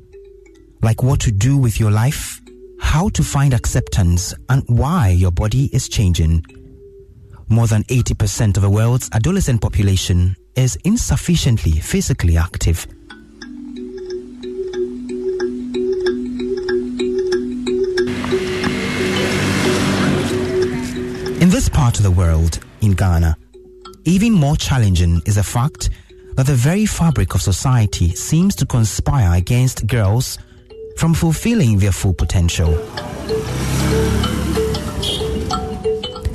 Like 0.81 1.03
what 1.03 1.21
to 1.21 1.31
do 1.31 1.59
with 1.59 1.79
your 1.79 1.91
life, 1.91 2.41
how 2.81 3.11
to 3.11 3.23
find 3.23 3.53
acceptance, 3.53 4.33
and 4.49 4.63
why 4.67 5.11
your 5.11 5.31
body 5.31 5.69
is 5.75 5.91
changing. 5.91 6.43
More 7.49 7.67
than 7.67 7.83
80% 7.83 8.57
of 8.57 8.63
the 8.63 8.71
world's 8.71 9.11
adolescent 9.13 9.61
population 9.61 10.37
is 10.57 10.79
insufficiently 10.85 11.73
physically 11.73 12.39
active. 12.39 12.87
In 21.43 21.51
this 21.51 21.69
part 21.69 21.99
of 21.99 22.05
the 22.05 22.15
world, 22.17 22.59
in 22.81 22.93
Ghana, 22.93 23.37
even 24.07 24.33
more 24.33 24.57
challenging 24.57 25.21
is 25.27 25.35
the 25.35 25.43
fact 25.43 25.91
that 26.37 26.47
the 26.47 26.55
very 26.55 26.87
fabric 26.87 27.35
of 27.35 27.43
society 27.43 28.15
seems 28.15 28.55
to 28.57 28.67
conspire 28.67 29.37
against 29.37 29.87
girls 29.87 30.39
from 30.97 31.15
fulfilling 31.15 31.79
their 31.79 31.93
full 31.93 32.15
potential. 32.15 32.71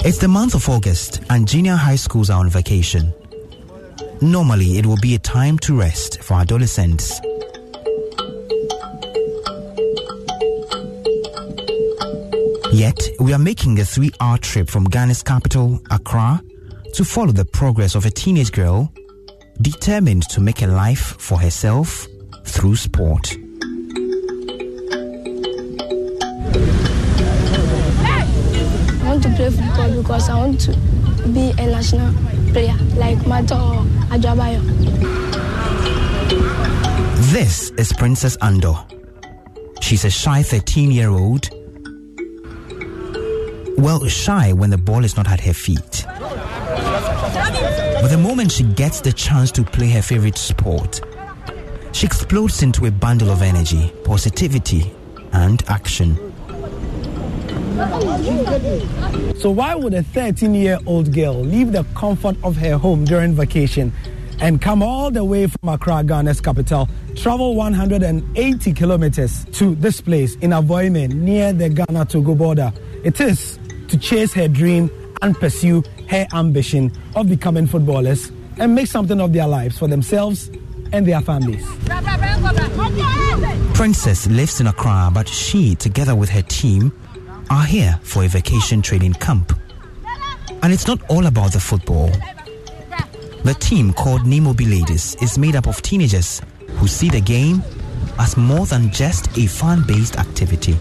It's 0.06 0.18
the 0.18 0.30
month 0.30 0.56
of 0.56 0.68
August 0.70 1.22
and 1.30 1.48
junior 1.48 1.76
high 1.76 1.98
schools 1.98 2.30
are 2.30 2.40
on 2.40 2.50
vacation. 2.50 3.14
Normally, 4.22 4.78
it 4.78 4.86
will 4.86 5.00
be 5.02 5.16
a 5.16 5.20
time 5.20 5.58
to 5.60 5.78
rest 5.78 6.24
for 6.24 6.36
adolescents. 6.36 7.20
Yet, 12.72 13.10
we 13.20 13.34
are 13.34 13.40
making 13.40 13.80
a 13.80 13.86
three 13.86 14.12
hour 14.22 14.38
trip 14.38 14.70
from 14.70 14.86
Ghana's 14.86 15.24
capital, 15.24 15.82
Accra, 15.92 16.42
to 16.94 17.04
follow 17.04 17.32
the 17.32 17.46
progress 17.46 17.96
of 17.96 18.06
a 18.06 18.10
teenage 18.10 18.52
girl 18.52 18.92
determined 19.62 20.24
to 20.30 20.42
make 20.42 20.62
a 20.62 20.68
life 20.68 21.16
for 21.20 21.38
herself 21.40 22.08
through 22.46 22.76
sport. 22.76 23.36
I 29.02 29.04
want 29.04 29.24
to 29.24 29.30
play 29.36 29.50
football 29.50 30.02
because 30.02 30.30
I 30.30 30.38
want 30.38 30.62
to 30.62 30.72
be 31.34 31.52
a 31.58 31.68
national 31.68 32.14
player 32.52 32.76
like 32.96 33.26
Mato 33.28 33.56
or 33.56 33.84
Ajabayo. 34.12 34.62
This 37.32 37.72
is 37.72 37.92
Princess 37.94 38.38
Ando. 38.38 38.86
She's 39.82 40.06
a 40.06 40.10
shy 40.10 40.42
13 40.42 40.92
year 40.92 41.10
old. 41.10 41.50
Well, 43.78 44.06
shy 44.08 44.54
when 44.54 44.70
the 44.70 44.78
ball 44.78 45.04
is 45.04 45.16
not 45.18 45.30
at 45.30 45.40
her 45.42 45.54
feet. 45.54 46.06
But 48.02 48.12
the 48.12 48.18
moment 48.18 48.52
she 48.52 48.64
gets 48.64 49.02
the 49.02 49.12
chance 49.12 49.52
to 49.52 49.64
play 49.64 49.90
her 49.90 50.02
favorite 50.02 50.38
sport, 50.38 51.02
she 51.92 52.06
explodes 52.06 52.64
into 52.64 52.86
a 52.86 52.92
bundle 52.92 53.30
of 53.30 53.42
energy, 53.42 53.92
positivity, 54.06 54.92
and 55.34 55.62
action. 55.68 56.16
So, 59.40 59.52
why 59.52 59.76
would 59.76 59.94
a 59.94 60.04
13 60.04 60.54
year 60.54 60.80
old 60.86 61.14
girl 61.14 61.34
leave 61.36 61.74
the 61.74 61.84
comfort 61.96 62.38
of 62.44 62.56
her 62.58 62.78
home 62.78 63.04
during 63.04 63.34
vacation 63.34 63.92
and 64.40 64.62
come 64.62 64.82
all 64.82 65.12
the 65.12 65.26
way 65.26 65.48
from 65.48 65.68
Accra, 65.68 66.04
Ghana's 66.04 66.40
capital, 66.40 66.88
travel 67.16 67.56
180 67.56 68.74
kilometers 68.74 69.46
to 69.54 69.76
this 69.76 70.00
place 70.00 70.36
in 70.38 70.52
Avoyme 70.52 71.10
near 71.10 71.52
the 71.52 71.68
Ghana 71.68 72.06
Togo 72.06 72.34
border? 72.36 72.72
It 73.04 73.20
is 73.20 73.60
to 73.90 73.98
chase 73.98 74.34
her 74.34 74.48
dream 74.48 74.90
and 75.22 75.36
pursue 75.36 75.84
her 76.10 76.28
ambition 76.34 76.92
of 77.16 77.30
becoming 77.30 77.68
footballers 77.68 78.32
and 78.58 78.76
make 78.76 78.88
something 78.88 79.20
of 79.20 79.34
their 79.34 79.48
lives 79.48 79.78
for 79.78 79.88
themselves 79.88 80.50
and 80.92 81.06
their 81.08 81.22
families. 81.22 81.66
Princess 83.74 84.28
lives 84.28 84.60
in 84.60 84.68
Accra, 84.68 85.10
but 85.14 85.28
she, 85.28 85.76
together 85.76 86.16
with 86.16 86.30
her 86.30 86.42
team, 86.44 86.92
are 87.50 87.64
here 87.66 88.00
for 88.04 88.24
a 88.24 88.28
vacation 88.28 88.82
training 88.82 89.14
camp. 89.14 89.54
And 90.62 90.74
it's 90.74 90.88
not 90.88 91.02
all 91.10 91.26
about 91.26 91.54
the 91.54 91.60
football. 91.60 92.12
The 93.44 93.54
team 93.60 93.94
called 93.94 94.22
Nimobi 94.22 94.70
Ladies 94.70 95.16
is 95.22 95.38
made 95.38 95.56
up 95.56 95.68
of 95.68 95.82
teenagers 95.82 96.42
who 96.78 96.88
see 96.88 97.10
the 97.10 97.22
game 97.22 97.64
as 98.20 98.36
more 98.36 98.66
than 98.66 98.92
just 98.92 99.38
a 99.38 99.48
fan 99.48 99.84
based 99.88 100.18
activity. 100.18 100.78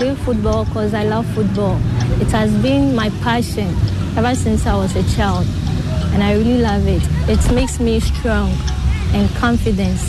Play 0.00 0.14
football 0.14 0.64
because 0.64 0.94
I 0.94 1.04
love 1.04 1.26
football. 1.34 1.76
It 2.22 2.28
has 2.28 2.50
been 2.62 2.96
my 2.96 3.10
passion 3.20 3.68
ever 4.16 4.34
since 4.34 4.64
I 4.64 4.74
was 4.74 4.96
a 4.96 5.02
child, 5.14 5.46
and 6.14 6.22
I 6.22 6.32
really 6.32 6.56
love 6.56 6.86
it. 6.86 7.02
It 7.28 7.54
makes 7.54 7.78
me 7.78 8.00
strong 8.00 8.48
and 9.12 9.28
confident 9.36 10.00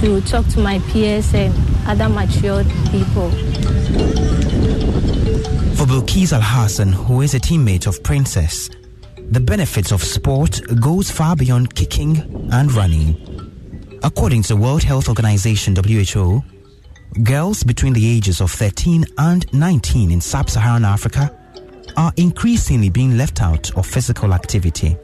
to 0.00 0.20
talk 0.30 0.46
to 0.48 0.60
my 0.60 0.78
peers 0.90 1.32
and 1.32 1.54
other 1.86 2.10
matured 2.10 2.66
people. 2.90 3.30
For 5.70 5.86
Bilkis 5.86 6.34
Al 6.34 6.42
Hassan, 6.42 6.92
who 6.92 7.22
is 7.22 7.32
a 7.32 7.40
teammate 7.40 7.86
of 7.86 8.02
Princess, 8.02 8.68
the 9.30 9.40
benefits 9.40 9.90
of 9.90 10.04
sport 10.04 10.60
goes 10.82 11.10
far 11.10 11.34
beyond 11.34 11.74
kicking 11.74 12.50
and 12.52 12.70
running. 12.74 13.16
According 14.02 14.42
to 14.42 14.56
World 14.56 14.82
Health 14.82 15.08
Organization 15.08 15.74
WHO, 15.74 16.44
girls 17.22 17.62
between 17.62 17.92
the 17.92 18.08
ages 18.08 18.40
of 18.40 18.50
13 18.50 19.04
and 19.18 19.52
19 19.52 20.10
in 20.10 20.20
sub-Saharan 20.20 20.84
Africa 20.84 21.34
are 21.96 22.12
increasingly 22.16 22.90
being 22.90 23.16
left 23.16 23.42
out 23.42 23.76
of 23.76 23.86
physical 23.86 24.34
activity. 24.34 24.96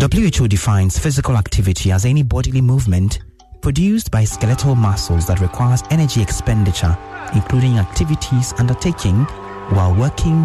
WHO 0.00 0.48
defines 0.48 0.98
physical 0.98 1.36
activity 1.36 1.90
as 1.90 2.04
any 2.04 2.22
bodily 2.22 2.60
movement 2.60 3.20
produced 3.62 4.10
by 4.10 4.24
skeletal 4.24 4.74
muscles 4.74 5.26
that 5.26 5.40
requires 5.40 5.82
energy 5.90 6.22
expenditure, 6.22 6.96
including 7.34 7.78
activities 7.78 8.52
undertaken 8.58 9.24
while 9.70 9.94
working, 9.94 10.44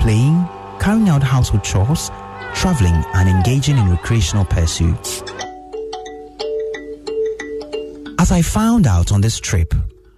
playing, 0.00 0.46
carrying 0.78 1.08
out 1.08 1.22
household 1.22 1.64
chores, 1.64 2.10
traveling, 2.54 3.02
and 3.14 3.28
engaging 3.28 3.78
in 3.78 3.88
recreational 3.88 4.44
pursuits. 4.44 5.22
As 8.28 8.32
I 8.32 8.42
found 8.42 8.86
out 8.86 9.10
on 9.10 9.22
this 9.22 9.40
trip, 9.40 9.72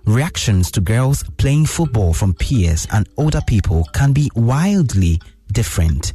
reactions 0.05 0.73
to 0.73 0.81
girls 0.81 1.23
playing 1.37 1.67
football 1.67 2.13
from 2.13 2.35
peers 2.35 2.85
and 2.91 3.09
older 3.17 3.41
people 3.47 3.85
can 3.93 4.13
be 4.13 4.29
wildly 4.35 5.21
different. 5.53 6.13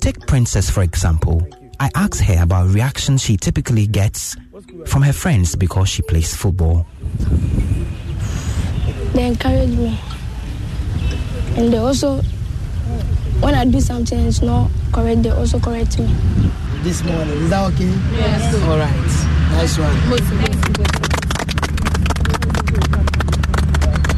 Take 0.00 0.24
Princess, 0.28 0.70
for 0.70 0.84
example. 0.84 1.44
I 1.80 1.90
asked 1.96 2.20
her 2.20 2.40
about 2.40 2.68
reactions 2.68 3.24
she 3.24 3.36
typically 3.36 3.88
gets 3.88 4.36
from 4.86 5.02
her 5.02 5.12
friends 5.12 5.56
because 5.56 5.88
she 5.88 6.02
plays 6.02 6.36
football. 6.36 6.86
They 9.12 9.26
encourage 9.26 9.70
me. 9.70 9.98
And 11.56 11.72
they 11.72 11.78
also, 11.78 12.22
when 13.40 13.56
I 13.56 13.64
do 13.64 13.80
something 13.80 14.16
it's 14.16 14.42
not 14.42 14.70
correct, 14.92 15.24
they 15.24 15.30
also 15.30 15.58
correct 15.58 15.98
me. 15.98 16.06
This 16.84 17.02
morning, 17.02 17.36
is 17.36 17.50
that 17.50 17.72
okay? 17.72 17.90
Yes. 18.12 18.54
All 18.62 18.78
right. 18.78 19.30
Nice 19.56 19.76
one. 19.76 20.59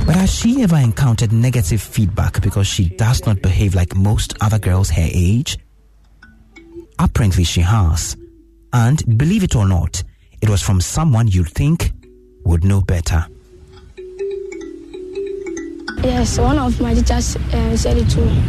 But 0.07 0.17
has 0.17 0.33
she 0.35 0.63
ever 0.63 0.77
encountered 0.77 1.33
negative 1.33 1.81
feedback 1.81 2.41
because 2.43 2.67
she 2.67 2.89
does 2.91 3.25
not 3.25 3.41
behave 3.41 3.75
like 3.75 3.95
most 3.95 4.35
other 4.41 4.59
girls 4.59 4.91
her 4.91 5.09
age? 5.13 5.59
Apparently, 6.99 7.45
she 7.45 7.61
has. 7.61 8.17
And 8.73 9.19
believe 9.19 9.43
it 9.45 9.55
or 9.57 9.67
not, 9.67 10.03
it 10.41 10.49
was 10.51 10.63
from 10.63 10.81
someone 10.81 11.29
you'd 11.29 11.49
think 11.49 11.93
would 12.45 12.65
know 12.65 12.81
better. 12.81 13.27
Yes, 16.03 16.39
one 16.39 16.59
of 16.59 16.81
my 16.81 16.95
teachers 16.95 17.37
uh, 17.37 17.77
said 17.77 17.97
it 17.97 18.09
to 18.11 18.21
me. 18.21 18.41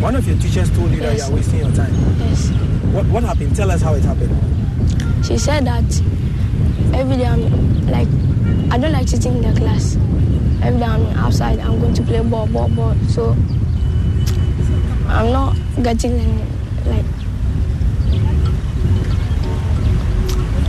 One 0.00 0.16
of 0.16 0.26
your 0.26 0.38
teachers 0.38 0.70
told 0.76 0.90
you 0.90 1.00
Yes. 1.02 1.20
that 1.20 1.26
you 1.28 1.32
are 1.32 1.36
wasting 1.36 1.58
your 1.60 1.72
time. 1.72 1.94
Yes. 2.18 2.48
What, 2.94 3.06
what 3.06 3.22
happened? 3.24 3.54
Tell 3.54 3.70
us 3.70 3.82
how 3.82 3.92
it 3.94 4.02
happened. 4.04 5.24
She 5.26 5.36
said 5.36 5.66
that 5.66 5.84
every 6.94 7.16
day 7.16 7.26
I'm 7.26 7.86
like, 7.86 8.08
I 8.72 8.78
don't 8.78 8.92
like 8.92 9.08
sitting 9.08 9.36
in 9.36 9.54
the 9.54 9.58
class. 9.60 9.96
Every 10.62 10.78
day 10.78 10.86
I'm 10.86 11.06
outside, 11.18 11.58
I'm 11.60 11.80
going 11.80 11.94
to 11.94 12.02
play 12.02 12.20
ball, 12.22 12.46
ball, 12.46 12.68
ball. 12.68 12.94
So 13.08 13.36
I'm 15.08 15.32
not 15.32 15.56
getting 15.82 16.12
any, 16.12 16.44
like, 16.86 17.04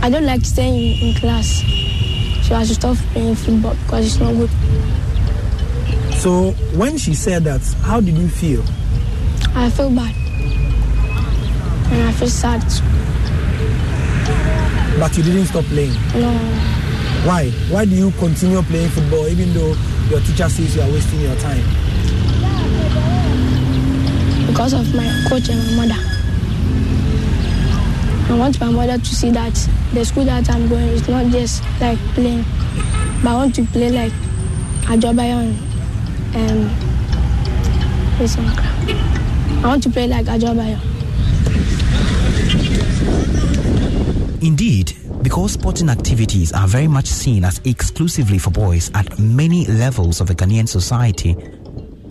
I 0.02 0.10
don't 0.10 0.24
like 0.24 0.44
staying 0.44 0.74
in, 0.74 1.08
in 1.08 1.14
class. 1.14 1.62
So 2.46 2.54
I 2.54 2.64
should 2.64 2.76
stop 2.76 2.96
playing 3.12 3.34
football 3.34 3.74
because 3.84 4.06
it's 4.06 4.18
not 4.18 4.32
good. 4.34 4.50
So 6.14 6.52
when 6.76 6.96
she 6.98 7.14
said 7.14 7.44
that, 7.44 7.60
how 7.82 8.00
did 8.00 8.16
you 8.16 8.28
feel? 8.28 8.64
I 9.54 9.70
feel 9.70 9.90
bad. 9.90 10.14
And 11.90 12.08
I 12.08 12.12
feel 12.12 12.28
sad. 12.28 12.60
too. 12.62 13.07
But 14.98 15.16
you 15.16 15.22
didn't 15.22 15.46
stop 15.46 15.64
playing. 15.66 15.92
No, 16.14 16.32
Why? 17.24 17.50
Why 17.70 17.84
do 17.84 17.94
you 17.94 18.10
continue 18.12 18.62
playing 18.62 18.90
football 18.90 19.26
even 19.28 19.52
though 19.54 19.74
your 20.10 20.20
teacher 20.20 20.48
says 20.48 20.74
you 20.74 20.82
are 20.82 20.90
wasting 20.90 21.20
your 21.20 21.36
time? 21.36 21.64
because 24.48 24.72
of 24.72 24.92
my 24.94 25.06
coach 25.28 25.48
and 25.50 25.76
my 25.76 25.86
mother. 25.86 26.00
I 28.32 28.36
want 28.36 28.58
my 28.60 28.70
mother 28.70 28.98
to 28.98 29.14
see 29.14 29.30
that 29.30 29.54
the 29.92 30.04
school 30.04 30.24
that 30.24 30.50
I'm 30.50 30.68
going 30.68 30.88
is 30.88 31.08
not 31.08 31.26
just 31.30 31.62
like 31.80 31.98
playing, 32.14 32.44
but 33.22 33.30
I 33.30 33.34
want 33.34 33.54
to 33.54 33.64
play 33.66 33.90
like 33.90 34.12
Ajobayo 34.90 35.54
and 36.34 36.64
um? 36.64 36.70
I 39.62 39.66
want 39.68 39.82
to 39.84 39.90
play 39.90 40.08
like 40.08 40.26
Ajobayo. 40.26 40.87
Indeed, 44.40 44.92
because 45.22 45.52
sporting 45.52 45.88
activities 45.88 46.52
are 46.52 46.68
very 46.68 46.86
much 46.86 47.06
seen 47.06 47.44
as 47.44 47.60
exclusively 47.64 48.38
for 48.38 48.50
boys 48.50 48.88
at 48.94 49.18
many 49.18 49.66
levels 49.66 50.20
of 50.20 50.28
the 50.28 50.34
Ghanaian 50.34 50.68
society, 50.68 51.36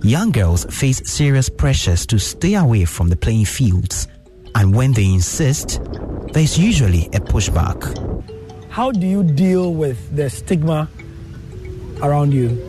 young 0.03 0.31
girls 0.31 0.65
face 0.65 1.01
serious 1.09 1.47
pressures 1.47 2.05
to 2.07 2.19
stay 2.19 2.55
away 2.55 2.83
from 2.83 3.07
the 3.07 3.15
playing 3.15 3.45
fields. 3.45 4.09
And 4.55 4.75
when 4.75 4.91
they 4.91 5.05
insist, 5.05 5.79
there's 6.33 6.57
usually 6.59 7.05
a 7.07 7.21
pushback. 7.21 7.81
How 8.69 8.91
do 8.91 9.07
you 9.07 9.23
deal 9.23 9.73
with 9.73 10.15
the 10.15 10.29
stigma 10.29 10.89
around 12.01 12.33
you? 12.33 12.66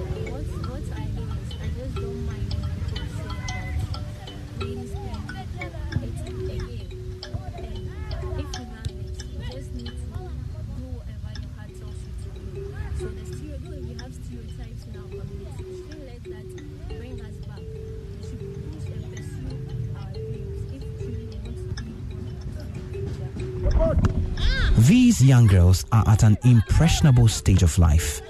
Young 25.38 25.46
girls 25.46 25.84
are 25.92 26.02
at 26.08 26.24
an 26.24 26.36
impressionable 26.42 27.28
stage 27.28 27.62
of 27.62 27.78
life. 27.78 28.20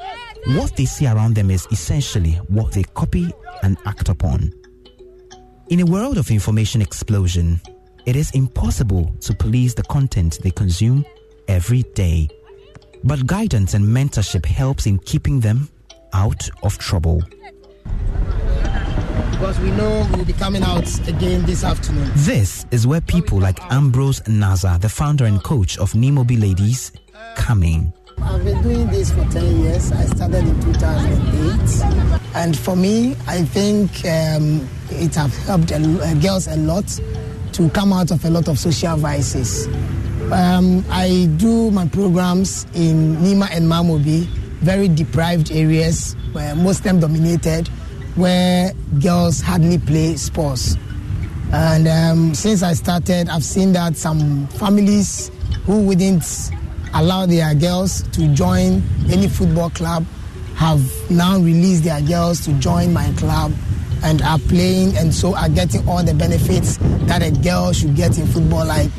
What 0.49 0.77
they 0.77 0.85
see 0.85 1.07
around 1.07 1.37
them 1.37 1.51
is 1.51 1.67
essentially 1.71 2.33
what 2.49 2.73
they 2.73 2.83
copy 2.83 3.33
and 3.63 3.79
act 3.87 4.11
upon. 4.11 4.53
In 5.71 5.81
a 5.81 5.87
world 5.87 6.19
of 6.19 6.31
information 6.31 6.83
explosion, 6.83 7.63
it 8.05 8.15
is 8.15 8.31
impossible 8.33 9.11
to 9.21 9.33
police 9.35 9.73
the 9.73 9.85
content 9.85 10.39
they 10.43 10.51
consume 10.51 11.03
every 11.47 11.83
day. 11.95 12.29
But 13.05 13.27
guidance 13.27 13.73
and 13.73 13.87
mentorship 13.87 14.45
helps 14.45 14.85
in 14.85 14.99
keeping 14.99 15.41
them 15.41 15.71
out 16.13 16.51
of 16.63 16.77
trouble. 16.77 17.23
Because 19.39 19.61
we 19.61 19.71
know 19.71 20.05
we'll 20.15 20.25
be 20.25 20.33
coming 20.33 20.65
out 20.65 20.89
again 21.07 21.45
this 21.47 21.63
afternoon. 21.63 22.11
This 22.17 22.67
is 22.73 22.89
where 22.89 23.01
people 23.01 23.39
like 23.39 23.61
Ambrose 23.71 24.19
Naza, 24.23 24.81
the 24.81 24.89
founder 24.89 25.27
and 25.27 25.41
coach 25.45 25.79
of 25.79 25.93
Nimobi 25.93 26.41
Ladies, 26.41 26.91
come 27.37 27.63
in. 27.63 27.93
I've 28.21 28.45
been 28.45 28.61
doing 28.65 28.89
this 28.89 29.13
for 29.13 29.25
10 29.31 29.61
years. 29.61 29.93
I 29.93 30.07
started 30.07 30.45
in 30.45 30.61
2008. 30.61 32.35
And 32.35 32.59
for 32.59 32.75
me, 32.75 33.13
I 33.29 33.43
think 33.45 33.91
um, 34.07 34.69
it 34.91 35.15
has 35.15 35.47
helped 35.47 35.71
uh, 35.71 36.15
girls 36.15 36.49
a 36.49 36.57
lot 36.57 36.89
to 37.53 37.71
come 37.71 37.93
out 37.93 38.11
of 38.11 38.25
a 38.25 38.31
lot 38.31 38.49
of 38.49 38.59
social 38.59 38.97
vices. 38.97 39.69
Um, 40.33 40.85
I 40.91 41.29
do 41.37 41.71
my 41.71 41.87
programs 41.87 42.65
in 42.75 43.19
Nima 43.19 43.49
and 43.53 43.71
Mamobi, 43.71 44.25
very 44.63 44.89
deprived 44.89 45.53
areas, 45.53 46.17
where 46.33 46.57
Muslim 46.57 46.99
dominated, 46.99 47.71
where 48.19 48.73
girls 49.01 49.41
hardly 49.41 49.79
play 49.79 50.17
sports. 50.17 50.77
And 51.53 51.89
um, 51.89 52.35
since 52.35 52.63
I 52.63 52.75
started, 52.75 53.29
I've 53.29 53.45
seen 53.45 53.73
that 53.73 53.97
some 53.97 54.47
families 54.49 55.31
who 55.65 55.83
wouldn't 55.83 56.51
allow 56.95 57.27
their 57.27 57.55
girls 57.55 58.03
to 58.13 58.29
join 58.35 58.83
any 59.11 59.29
football 59.29 59.71
club 59.71 60.05
have 60.57 60.83
now 61.11 61.39
released 61.39 61.85
their 61.85 62.01
girls 62.03 62.41
to 62.45 62.53
join 62.55 62.93
my 62.93 63.11
club 63.13 63.53
and 64.03 64.23
are 64.23 64.39
playing 64.41 64.97
and 64.97 65.15
so 65.15 65.35
are 65.35 65.49
getting 65.49 65.87
all 65.89 66.03
the 66.03 66.15
benefits 66.15 66.79
that 67.07 67.23
a 67.23 67.31
girl 67.43 67.73
should 67.73 67.95
get 67.95 68.17
in 68.19 68.27
football 68.27 68.67
like 68.67 68.91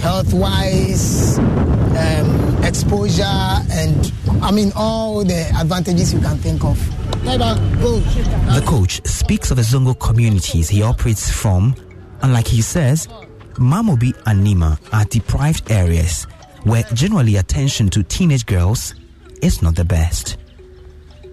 health 0.00 0.32
wise 0.32 1.38
um, 1.38 2.64
exposure 2.64 3.22
and 3.22 4.12
i 4.42 4.50
mean 4.50 4.72
all 4.74 5.24
the 5.24 5.48
advantages 5.56 6.12
you 6.12 6.20
can 6.20 6.36
think 6.38 6.64
of 6.64 6.78
the 7.24 8.62
coach 8.66 9.00
speaks 9.06 9.50
of 9.50 9.56
the 9.56 9.62
zongo 9.62 9.98
communities 9.98 10.68
he 10.68 10.82
operates 10.82 11.30
from 11.30 11.74
and 12.22 12.32
like 12.32 12.46
he 12.46 12.60
says 12.62 13.08
mamobi 13.54 14.14
and 14.26 14.46
nima 14.46 14.78
are 14.92 15.04
deprived 15.06 15.70
areas 15.70 16.26
where 16.64 16.82
generally 16.94 17.36
attention 17.36 17.88
to 17.88 18.02
teenage 18.02 18.46
girls 18.46 18.94
is 19.42 19.62
not 19.62 19.76
the 19.76 19.84
best. 19.84 20.38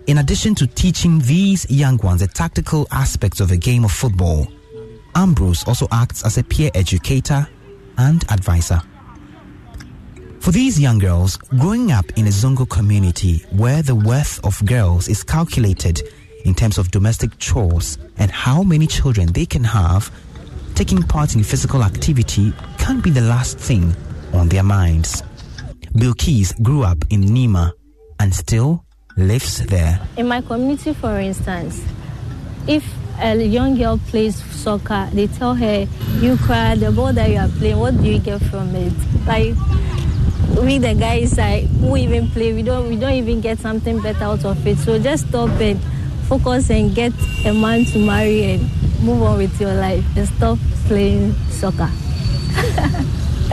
In 0.07 0.17
addition 0.17 0.55
to 0.55 0.67
teaching 0.67 1.19
these 1.19 1.69
young 1.69 1.97
ones 1.97 2.19
the 2.19 2.27
tactical 2.27 2.85
aspects 2.91 3.39
of 3.39 3.47
the 3.47 3.57
game 3.57 3.85
of 3.85 3.91
football, 3.91 4.47
Ambrose 5.15 5.65
also 5.67 5.87
acts 5.91 6.25
as 6.25 6.37
a 6.37 6.43
peer 6.43 6.69
educator 6.75 7.47
and 7.97 8.29
advisor. 8.31 8.81
For 10.41 10.51
these 10.51 10.79
young 10.79 10.97
girls, 10.97 11.37
growing 11.59 11.91
up 11.91 12.09
in 12.17 12.25
a 12.25 12.31
Zongo 12.31 12.67
community 12.67 13.45
where 13.51 13.83
the 13.83 13.93
worth 13.93 14.43
of 14.43 14.65
girls 14.65 15.07
is 15.07 15.23
calculated 15.23 16.01
in 16.45 16.55
terms 16.55 16.79
of 16.79 16.89
domestic 16.89 17.37
chores 17.37 17.99
and 18.17 18.31
how 18.31 18.63
many 18.63 18.87
children 18.87 19.31
they 19.31 19.45
can 19.45 19.63
have, 19.63 20.11
taking 20.73 21.03
part 21.03 21.35
in 21.35 21.43
physical 21.43 21.83
activity 21.83 22.53
can 22.79 23.01
be 23.01 23.11
the 23.11 23.21
last 23.21 23.59
thing 23.59 23.95
on 24.33 24.49
their 24.49 24.63
minds. 24.63 25.21
Bilkis 25.93 26.59
grew 26.63 26.83
up 26.83 26.97
in 27.11 27.21
Nima 27.21 27.71
and 28.19 28.33
still 28.33 28.83
lives 29.17 29.63
there. 29.67 30.01
In 30.17 30.27
my 30.27 30.41
community, 30.41 30.93
for 30.95 31.19
instance, 31.19 31.83
if 32.67 32.83
a 33.19 33.35
young 33.35 33.77
girl 33.77 33.99
plays 34.07 34.43
soccer, 34.55 35.07
they 35.13 35.27
tell 35.27 35.53
her, 35.53 35.87
You 36.19 36.35
cry, 36.37 36.73
the 36.75 36.91
ball 36.91 37.13
that 37.13 37.29
you 37.29 37.37
are 37.37 37.47
playing, 37.47 37.77
what 37.77 37.95
do 38.01 38.09
you 38.09 38.17
get 38.17 38.41
from 38.41 38.75
it? 38.75 38.93
Like, 39.27 39.53
we 40.59 40.77
the 40.77 40.93
guys 40.93 41.37
like 41.37 41.65
who 41.79 41.97
even 41.97 42.29
play, 42.31 42.53
we 42.53 42.63
don't 42.63 42.89
we 42.89 42.95
don't 42.95 43.13
even 43.13 43.41
get 43.41 43.59
something 43.59 43.99
better 44.01 44.23
out 44.23 44.45
of 44.45 44.65
it. 44.67 44.77
So 44.77 44.99
just 44.99 45.27
stop 45.27 45.49
and 45.61 45.81
focus 46.27 46.69
and 46.69 46.93
get 46.93 47.13
a 47.45 47.53
man 47.53 47.85
to 47.85 47.99
marry 48.05 48.43
and 48.53 48.61
move 49.01 49.21
on 49.23 49.37
with 49.37 49.59
your 49.59 49.73
life 49.73 50.05
and 50.15 50.27
stop 50.27 50.57
playing 50.85 51.33
soccer. 51.49 51.89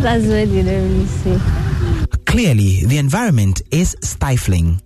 That's 0.00 0.26
what 0.26 0.48
you 0.48 0.62
don't 0.62 0.82
really 0.82 1.06
see. 1.06 1.38
Clearly, 2.26 2.84
the 2.86 2.98
environment 2.98 3.62
is 3.70 3.96
stifling. 4.02 4.80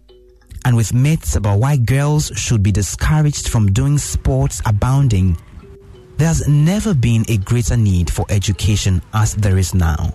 And 0.64 0.76
with 0.76 0.94
myths 0.94 1.36
about 1.36 1.58
why 1.58 1.76
girls 1.76 2.32
should 2.36 2.62
be 2.62 2.72
discouraged 2.72 3.48
from 3.48 3.72
doing 3.72 3.98
sports 3.98 4.62
abounding, 4.64 5.36
there's 6.16 6.48
never 6.48 6.94
been 6.94 7.24
a 7.28 7.36
greater 7.36 7.76
need 7.76 8.10
for 8.10 8.24
education 8.30 9.02
as 9.12 9.34
there 9.34 9.58
is 9.58 9.74
now. 9.74 10.14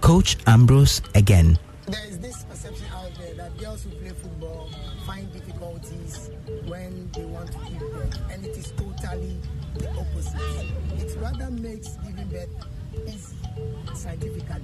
Coach 0.00 0.36
Ambrose 0.46 1.02
again. 1.14 1.58
There 1.86 2.04
is 2.06 2.18
this 2.18 2.44
perception 2.44 2.86
out 2.94 3.10
there 3.18 3.34
that 3.34 3.56
girls 3.58 3.84
who 3.84 3.90
play 3.90 4.10
football 4.10 4.70
find 5.06 5.30
difficulties 5.32 6.30
when 6.66 7.10
they 7.12 7.24
want 7.24 7.52
to 7.52 7.58
give 7.70 7.80
birth, 7.92 8.18
and 8.32 8.44
it 8.44 8.56
is 8.56 8.72
totally 8.72 9.36
the 9.74 9.90
opposite. 9.90 10.66
It 10.98 11.16
rather 11.20 11.50
makes 11.50 11.96
giving 11.98 12.28
birth 12.28 12.48
easy 13.06 13.36
scientifically. 13.94 14.62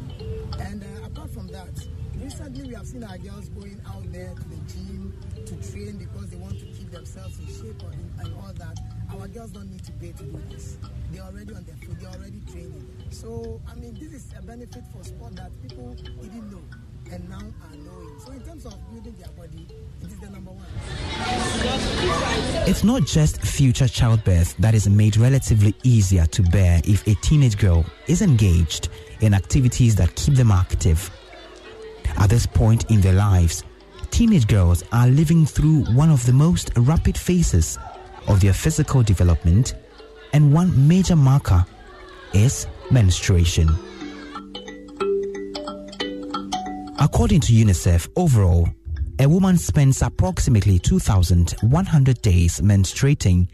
And 0.61 0.83
uh, 0.83 1.07
apart 1.07 1.31
from 1.31 1.49
that, 1.49 1.69
recently 2.17 2.69
we 2.69 2.75
have 2.75 2.87
seen 2.87 3.05
our 3.05 3.19
girls 3.19 3.49
going 3.51 3.81
out 3.87 4.11
there 4.13 4.35
to 4.35 4.49
the 4.49 4.73
gym 4.73 5.13
to 5.45 5.71
train 5.71 5.99
because 5.99 6.31
they 6.31 6.37
want 6.37 6.59
to 6.59 6.67
keep 6.67 6.91
themselves 6.91 7.39
in 7.41 7.47
shape 7.47 7.83
and, 7.83 8.27
and 8.27 8.35
all 8.37 8.53
that. 8.55 8.79
Our 9.19 9.29
girls 9.29 9.51
don't 9.53 9.71
need 9.71 9.85
to 9.85 9.93
pay 9.93 10.13
to 10.13 10.23
do 10.25 10.43
this. 10.51 10.79
They're 11.13 11.23
already 11.23 11.55
on 11.55 11.65
their 11.65 11.77
feet, 11.77 12.01
they're 12.01 12.11
already 12.11 12.41
training. 12.51 12.96
So, 13.11 13.61
I 13.71 13.75
mean, 13.77 13.95
this 13.95 14.13
is 14.13 14.27
a 14.39 14.43
benefit 14.43 14.85
for 14.93 15.03
sport 15.05 15.37
that 15.37 15.51
people 15.63 15.95
didn't 15.95 16.51
know 16.51 16.63
and 17.13 17.29
now 17.29 17.37
are 17.39 17.77
knowing. 17.77 18.21
So, 18.21 18.33
in 18.33 18.41
terms 18.41 18.67
of 18.67 18.75
building 18.93 19.15
their 19.19 19.29
body, 19.31 19.67
it 20.03 20.07
is 20.07 20.19
the 20.19 20.31
number 20.31 20.51
one. 20.51 20.67
It's 22.69 22.85
not 22.85 23.07
just 23.07 23.41
future 23.41 23.89
childbirth 23.89 24.57
that 24.59 24.75
is 24.75 24.89
made 24.89 25.17
relatively 25.17 25.75
easier 25.83 26.27
to 26.27 26.43
bear 26.43 26.81
if 26.85 27.07
a 27.07 27.15
teenage 27.17 27.59
girl 27.59 27.85
is 28.07 28.23
engaged 28.23 28.89
in 29.21 29.35
activities 29.35 29.95
that 29.97 30.15
keep 30.17 30.35
them 30.35 30.51
active. 30.51 31.11
At 32.19 32.31
this 32.31 32.47
point 32.47 32.91
in 32.91 33.01
their 33.01 33.13
lives, 33.15 33.63
teenage 34.11 34.47
girls 34.47 34.83
are 34.93 35.07
living 35.07 35.47
through 35.47 35.85
one 35.95 36.11
of 36.11 36.25
the 36.27 36.33
most 36.33 36.71
rapid 36.77 37.17
phases 37.17 37.79
of 38.29 38.41
their 38.41 38.53
physical 38.53 39.03
development, 39.03 39.75
and 40.33 40.53
one 40.53 40.89
major 40.89 41.17
marker 41.17 41.65
is 42.33 42.67
menstruation. 42.91 43.69
According 46.99 47.41
to 47.41 47.53
UNICEF, 47.53 48.09
overall, 48.17 48.69
a 49.19 49.29
woman 49.29 49.57
spends 49.57 50.03
approximately 50.03 50.79
2,100 50.79 52.23
days 52.23 52.61
menstruating, 52.61 53.49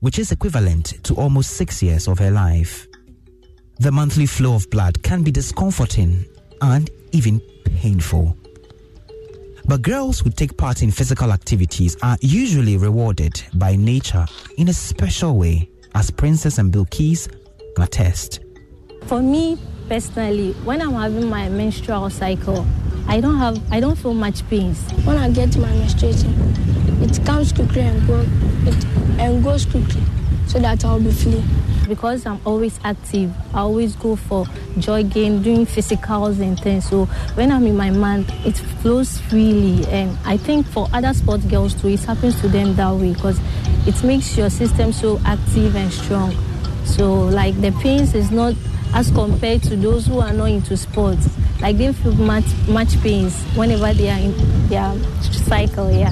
which 0.00 0.18
is 0.18 0.32
equivalent 0.32 1.02
to 1.04 1.14
almost 1.14 1.52
six 1.52 1.82
years 1.82 2.08
of 2.08 2.18
her 2.18 2.30
life. 2.30 2.86
The 3.78 3.92
monthly 3.92 4.26
flow 4.26 4.54
of 4.54 4.68
blood 4.70 5.02
can 5.02 5.22
be 5.22 5.30
discomforting 5.30 6.24
and 6.62 6.90
even 7.12 7.40
painful. 7.64 8.36
But 9.66 9.82
girls 9.82 10.20
who 10.20 10.30
take 10.30 10.56
part 10.56 10.82
in 10.82 10.90
physical 10.90 11.32
activities 11.32 11.96
are 12.02 12.16
usually 12.20 12.76
rewarded 12.76 13.42
by 13.54 13.76
nature 13.76 14.26
in 14.58 14.68
a 14.68 14.72
special 14.72 15.36
way, 15.36 15.68
as 15.94 16.10
Princess 16.10 16.58
and 16.58 16.72
Bilkis 16.72 17.28
attest. 17.78 18.45
For 19.04 19.22
me 19.22 19.56
personally, 19.88 20.52
when 20.64 20.82
I'm 20.82 20.94
having 20.94 21.28
my 21.28 21.48
menstrual 21.48 22.10
cycle, 22.10 22.66
I 23.06 23.20
don't 23.20 23.38
have 23.38 23.60
I 23.72 23.78
don't 23.78 23.96
feel 23.96 24.14
much 24.14 24.48
pains. 24.48 24.82
When 25.04 25.16
I 25.16 25.30
get 25.30 25.56
my 25.56 25.68
menstruation, 25.68 26.34
it 27.02 27.24
comes 27.24 27.52
quickly 27.52 27.82
and 27.82 28.04
go 28.06 28.20
it 28.66 28.84
and 29.20 29.44
goes 29.44 29.64
quickly 29.64 30.02
so 30.48 30.58
that 30.58 30.84
I'll 30.84 31.00
be 31.00 31.12
free. 31.12 31.42
Because 31.86 32.26
I'm 32.26 32.40
always 32.44 32.80
active, 32.82 33.32
I 33.54 33.60
always 33.60 33.94
go 33.94 34.16
for 34.16 34.44
jogging, 34.78 35.40
doing 35.42 35.66
physicals 35.66 36.40
and 36.40 36.58
things. 36.58 36.88
So 36.88 37.04
when 37.36 37.52
I'm 37.52 37.64
in 37.64 37.76
my 37.76 37.90
month, 37.90 38.28
it 38.44 38.56
flows 38.82 39.18
freely. 39.18 39.86
And 39.86 40.18
I 40.24 40.36
think 40.36 40.66
for 40.66 40.88
other 40.92 41.14
sport 41.14 41.46
girls 41.48 41.80
too, 41.80 41.86
it 41.86 42.00
happens 42.00 42.40
to 42.40 42.48
them 42.48 42.74
that 42.74 42.92
way 42.92 43.12
because 43.12 43.38
it 43.86 44.02
makes 44.02 44.36
your 44.36 44.50
system 44.50 44.92
so 44.92 45.20
active 45.24 45.76
and 45.76 45.92
strong. 45.92 46.34
So 46.84 47.14
like 47.14 47.60
the 47.60 47.70
pains 47.70 48.16
is 48.16 48.32
not 48.32 48.54
as 48.96 49.10
compared 49.10 49.62
to 49.62 49.76
those 49.76 50.06
who 50.06 50.20
are 50.20 50.32
not 50.32 50.46
into 50.46 50.74
sports. 50.76 51.28
Like 51.60 51.76
they 51.76 51.92
feel 51.92 52.14
much 52.14 52.46
much 52.66 52.98
pains 53.02 53.42
whenever 53.54 53.92
they 53.92 54.08
are 54.08 54.18
in 54.18 54.68
their 54.68 54.94
cycle. 55.20 55.90
Yeah. 55.92 56.10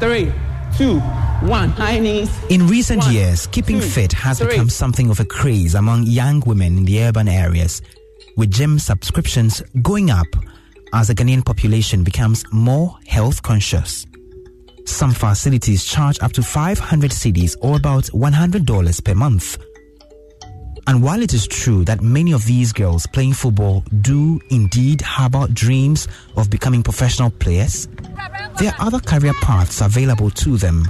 Three, 0.00 0.32
two, 0.76 0.98
one. 1.46 1.70
High 1.70 2.00
knees. 2.00 2.30
In 2.48 2.66
recent 2.66 3.04
years, 3.06 3.46
keeping 3.46 3.80
two, 3.80 3.86
fit 3.86 4.12
has 4.12 4.38
three. 4.38 4.48
become 4.48 4.68
something 4.68 5.10
of 5.10 5.20
a 5.20 5.24
craze 5.24 5.74
among 5.76 6.02
young 6.04 6.42
women 6.44 6.78
in 6.78 6.84
the 6.84 7.02
urban 7.04 7.28
areas. 7.28 7.80
with 8.36 8.50
gym 8.50 8.78
subscriptions 8.78 9.62
going 9.80 10.10
up 10.10 10.26
as 10.92 11.08
the 11.08 11.14
Ghanaian 11.14 11.42
population 11.44 12.04
becomes 12.04 12.44
more 12.52 12.96
health 13.06 13.42
conscious. 13.42 14.06
Some 14.84 15.12
facilities 15.12 15.84
charge 15.84 16.18
up 16.20 16.32
to 16.32 16.42
500 16.42 17.10
cedis 17.10 17.56
or 17.60 17.76
about 17.76 18.04
$100 18.12 19.04
per 19.04 19.14
month. 19.14 19.58
And 20.88 21.02
while 21.02 21.20
it 21.20 21.34
is 21.34 21.48
true 21.48 21.84
that 21.84 22.00
many 22.00 22.32
of 22.32 22.44
these 22.44 22.72
girls 22.72 23.06
playing 23.08 23.32
football 23.32 23.82
do 24.02 24.40
indeed 24.50 25.00
harbor 25.00 25.48
dreams 25.52 26.06
of 26.36 26.48
becoming 26.48 26.84
professional 26.84 27.30
players, 27.30 27.88
there 28.60 28.70
are 28.78 28.86
other 28.86 29.00
career 29.00 29.32
paths 29.42 29.80
available 29.80 30.30
to 30.30 30.56
them. 30.56 30.86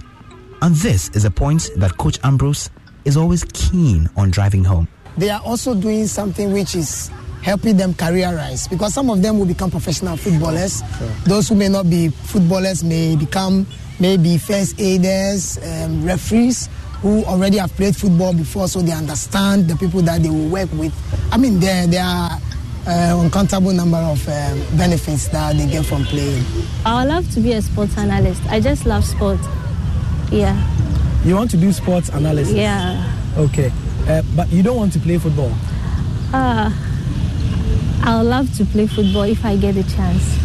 And 0.61 0.75
this 0.77 1.09
is 1.11 1.25
a 1.25 1.31
point 1.31 1.71
that 1.77 1.97
Coach 1.97 2.19
Ambrose 2.25 2.69
is 3.07 3.17
always 3.17 3.45
keen 3.55 4.11
on 4.17 4.31
driving 4.31 4.65
home. 4.65 4.87
They 5.17 5.31
are 5.31 5.41
also 5.43 5.75
doing 5.75 6.07
something 6.07 6.53
which 6.53 6.75
is 6.75 7.11
helping 7.43 7.79
them 7.79 7.95
careerize 7.95 8.69
because 8.69 8.93
some 8.93 9.09
of 9.09 9.23
them 9.23 9.39
will 9.39 9.47
become 9.47 9.71
professional 9.71 10.19
footballers. 10.19 10.83
Sure. 10.99 11.09
Those 11.25 11.49
who 11.49 11.55
may 11.55 11.69
not 11.69 11.89
be 11.89 12.09
footballers 12.09 12.85
may 12.85 13.17
become 13.17 13.67
maybe 13.99 14.37
first 14.37 14.79
aiders, 14.79 15.57
um, 15.65 16.05
referees 16.05 16.69
who 17.03 17.25
already 17.25 17.59
have 17.59 17.73
played 17.77 17.95
football 17.97 18.33
before, 18.33 18.69
so 18.69 18.81
they 18.81 18.93
understand 18.93 19.69
the 19.69 19.77
people 19.77 20.03
that 20.03 20.23
they 20.23 20.31
will 20.31 20.49
work 20.49 20.71
with. 20.73 20.93
I 21.33 21.37
mean, 21.37 21.61
there 21.61 21.87
there 21.87 22.05
are 22.05 22.31
uh, 22.87 23.21
uncountable 23.21 23.73
number 23.73 23.99
of 23.99 24.27
um, 24.29 24.77
benefits 24.77 25.29
that 25.29 25.57
they 25.57 25.67
get 25.67 25.85
from 25.87 26.05
playing. 26.05 26.45
I 26.85 27.03
would 27.03 27.09
love 27.13 27.31
to 27.35 27.41
be 27.41 27.53
a 27.53 27.63
sports 27.63 27.97
analyst. 27.99 28.43
I 28.49 28.61
just 28.61 28.87
love 28.87 29.05
sport. 29.05 29.39
Yeah. 30.31 30.57
You 31.25 31.35
want 31.35 31.51
to 31.53 31.57
do 31.57 31.73
sports 31.73 32.09
analysis? 32.11 32.55
Yeah. 32.55 33.13
Okay, 33.37 33.71
uh, 34.09 34.23
but 34.35 34.51
you 34.51 34.63
don't 34.63 34.77
want 34.77 34.93
to 34.95 34.99
play 34.99 35.19
football. 35.19 35.53
Uh, 36.33 36.71
I 38.03 38.19
would 38.19 38.29
love 38.29 38.55
to 38.57 38.65
play 38.65 38.87
football 38.87 39.23
if 39.25 39.45
I 39.45 39.57
get 39.57 39.75
the 39.75 39.83
chance. 39.83 40.39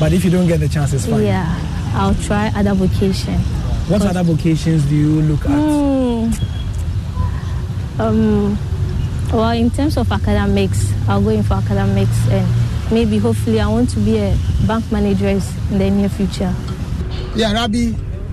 But 0.00 0.12
if 0.12 0.24
you 0.24 0.30
don't 0.30 0.46
get 0.46 0.60
the 0.60 0.68
chance, 0.68 0.92
it's 0.92 1.06
fine. 1.06 1.24
Yeah, 1.24 1.46
I'll 1.94 2.14
try 2.14 2.50
other 2.56 2.74
vocation. 2.74 3.40
What 3.88 4.02
other 4.06 4.22
vocations 4.22 4.84
do 4.86 4.94
you 4.94 5.22
look 5.22 5.40
at? 5.44 5.50
Mm, 5.50 6.32
um, 7.98 8.58
well, 9.32 9.50
in 9.50 9.70
terms 9.70 9.96
of 9.96 10.10
academics, 10.10 10.92
I'll 11.08 11.20
go 11.20 11.30
in 11.30 11.42
for 11.42 11.54
academics 11.54 12.28
and 12.28 12.46
maybe, 12.92 13.18
hopefully, 13.18 13.60
I 13.60 13.66
want 13.66 13.90
to 13.90 13.98
be 14.00 14.18
a 14.18 14.36
bank 14.66 14.90
manager 14.92 15.28
in 15.28 15.40
the 15.78 15.90
near 15.90 16.08
future. 16.08 16.54
Yeah, 17.34 17.52
Rabbi, 17.52 17.92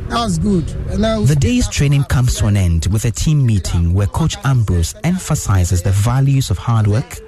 that 0.09 0.23
was 0.23 0.37
good. 0.37 0.67
The 0.67 1.37
day's 1.39 1.67
training 1.67 2.03
comes 2.05 2.35
to 2.35 2.47
an 2.47 2.57
end 2.57 2.87
with 2.87 3.05
a 3.05 3.11
team 3.11 3.45
meeting 3.45 3.93
where 3.93 4.07
Coach 4.07 4.37
Ambrose 4.43 4.95
emphasizes 5.03 5.81
the 5.81 5.91
values 5.91 6.49
of 6.49 6.57
hard 6.57 6.87
work, 6.87 7.19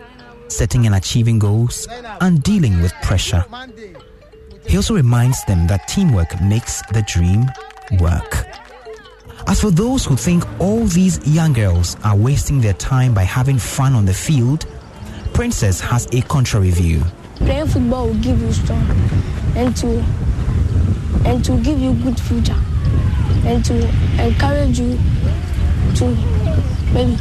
setting 0.48 0.86
and 0.86 0.96
achieving 0.96 1.40
goals, 1.40 1.88
and 2.22 2.42
dealing 2.44 2.82
with 2.82 2.94
pressure. 3.02 3.46
He 4.68 4.78
also 4.78 4.94
reminds 4.96 5.44
them 5.46 5.68
that 5.68 5.88
teamwork 5.88 6.40
makes 6.42 6.82
the 6.94 7.04
dream 7.08 7.46
work. 8.00 8.46
As 9.48 9.60
for 9.60 9.72
those 9.72 10.06
who 10.06 10.16
think 10.16 10.44
all 10.60 10.86
these 10.86 11.26
young 11.28 11.54
girls 11.54 11.98
are 12.04 12.16
wasting 12.16 12.62
their 12.62 12.74
time 12.74 13.14
by 13.14 13.24
having 13.24 13.58
fun 13.58 13.94
on 13.94 14.06
the 14.06 14.14
field, 14.14 14.66
Princess 15.34 15.80
has 15.82 16.08
a 16.14 16.22
contrary 16.22 16.70
view. 16.72 17.02
Playing 17.38 17.68
football 17.68 18.08
will 18.08 18.14
give 18.16 18.40
you 18.40 18.52
strength 18.54 19.56
and 19.56 19.76
to 19.78 20.04
and 21.26 21.44
to 21.46 21.58
give 21.62 21.80
you 21.80 21.94
good 21.96 22.20
future 22.20 22.56
and 23.46 23.64
to 23.66 23.76
encourage 24.24 24.80
you 24.80 24.98
to 25.96 26.06
maybe 26.94 27.18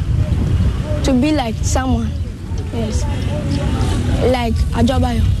to 1.03 1.13
be 1.13 1.31
like 1.31 1.55
someone. 1.55 2.09
Yes. 2.73 3.03
Like 4.31 4.53
Ajobayo. 4.73 5.40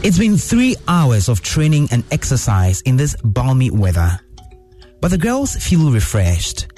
It's 0.00 0.16
been 0.16 0.36
three 0.36 0.76
hours 0.86 1.28
of 1.28 1.42
training 1.42 1.88
and 1.90 2.04
exercise 2.12 2.82
in 2.82 2.96
this 2.96 3.16
balmy 3.24 3.70
weather. 3.70 4.20
But 5.00 5.10
the 5.10 5.18
girls 5.18 5.56
feel 5.56 5.90
refreshed. 5.90 6.68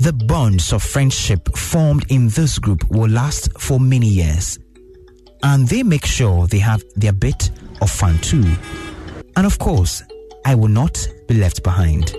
The 0.00 0.12
bonds 0.12 0.72
of 0.72 0.82
friendship 0.82 1.56
formed 1.56 2.04
in 2.10 2.28
this 2.30 2.58
group 2.58 2.82
will 2.90 3.08
last 3.08 3.48
for 3.60 3.78
many 3.78 4.08
years. 4.08 4.58
And 5.44 5.68
they 5.68 5.84
make 5.84 6.04
sure 6.04 6.48
they 6.48 6.58
have 6.58 6.82
their 6.96 7.12
bit 7.12 7.50
of 7.80 7.88
fun 7.88 8.18
too. 8.18 8.56
And 9.36 9.46
of 9.46 9.60
course, 9.60 10.02
I 10.44 10.56
will 10.56 10.68
not 10.68 11.06
be 11.28 11.34
left 11.34 11.62
behind. 11.62 12.12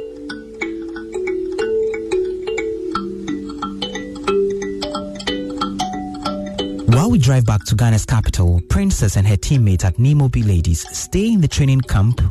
While 6.94 7.10
we 7.10 7.18
drive 7.18 7.48
back 7.48 7.64
to 7.66 7.76
Ghana's 7.76 8.06
capital, 8.06 8.62
Princess 8.70 9.18
and 9.18 9.26
her 9.26 9.36
teammates 9.36 9.84
at 9.84 9.96
Nimobi 9.96 10.46
Ladies 10.46 10.88
stay 10.96 11.34
in 11.34 11.42
the 11.42 11.48
training 11.48 11.82
camp 11.82 12.22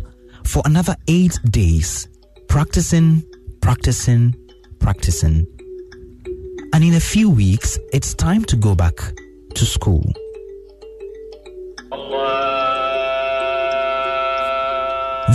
for 0.45 0.63
another 0.65 0.95
eight 1.09 1.37
days, 1.51 2.09
practicing, 2.49 3.25
practicing, 3.61 4.37
practicing. 4.79 5.49
And 6.73 6.85
in 6.85 6.95
a 6.95 7.01
few 7.01 7.29
weeks, 7.29 7.77
it's 7.93 8.15
time 8.15 8.45
to 8.45 8.57
go 8.57 8.77
back 8.77 8.95
to 9.55 9.67
school. 9.67 10.05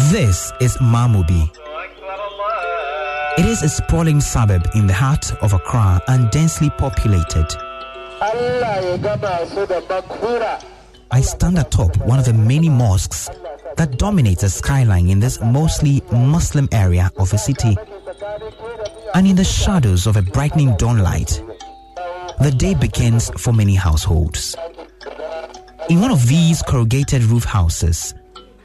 This 0.10 0.54
is 0.62 0.78
Mamobi. 0.78 1.52
It 3.38 3.46
is 3.46 3.62
a 3.62 3.68
sprawling 3.68 4.22
suburb 4.22 4.66
in 4.74 4.88
the 4.88 4.94
heart 4.94 5.34
of 5.44 5.52
Accra 5.52 6.02
and 6.08 6.32
densely 6.32 6.70
populated. 6.78 7.67
I 11.12 11.22
stand 11.22 11.60
atop 11.60 11.96
one 11.98 12.18
of 12.18 12.26
the 12.26 12.34
many 12.34 12.68
mosques 12.68 13.30
that 13.76 14.00
dominates 14.00 14.42
the 14.42 14.50
skyline 14.50 15.10
in 15.10 15.20
this 15.20 15.40
mostly 15.40 16.02
Muslim 16.12 16.68
area 16.72 17.12
of 17.18 17.30
the 17.30 17.38
city. 17.38 17.78
And 19.14 19.28
in 19.28 19.36
the 19.36 19.44
shadows 19.44 20.08
of 20.08 20.18
a 20.18 20.24
brightening 20.24 20.72
dawnlight, 20.78 21.44
the 22.42 22.52
day 22.52 22.74
begins 22.74 23.30
for 23.40 23.54
many 23.54 23.76
households. 23.76 24.56
In 25.90 26.02
one 26.02 26.12
of 26.12 26.28
these 26.28 26.64
corrugated 26.64 27.24
roof 27.24 27.44
houses, 27.44 28.16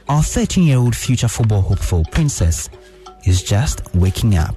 our 0.09 0.23
13 0.23 0.63
year 0.63 0.77
old 0.77 0.95
future 0.95 1.27
football 1.27 1.61
hopeful 1.61 2.03
princess 2.11 2.69
is 3.25 3.43
just 3.43 3.81
waking 3.93 4.35
up. 4.35 4.55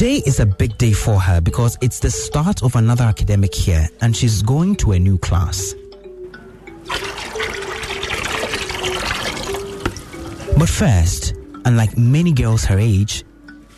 Today 0.00 0.22
is 0.24 0.40
a 0.40 0.46
big 0.46 0.78
day 0.78 0.92
for 0.92 1.20
her 1.20 1.42
because 1.42 1.76
it's 1.82 1.98
the 1.98 2.10
start 2.10 2.62
of 2.62 2.74
another 2.74 3.04
academic 3.04 3.66
year 3.66 3.86
and 4.00 4.16
she's 4.16 4.40
going 4.40 4.76
to 4.76 4.92
a 4.92 4.98
new 4.98 5.18
class. 5.18 5.74
But 10.56 10.70
first, 10.70 11.34
unlike 11.66 11.98
many 11.98 12.32
girls 12.32 12.64
her 12.64 12.78
age, 12.78 13.24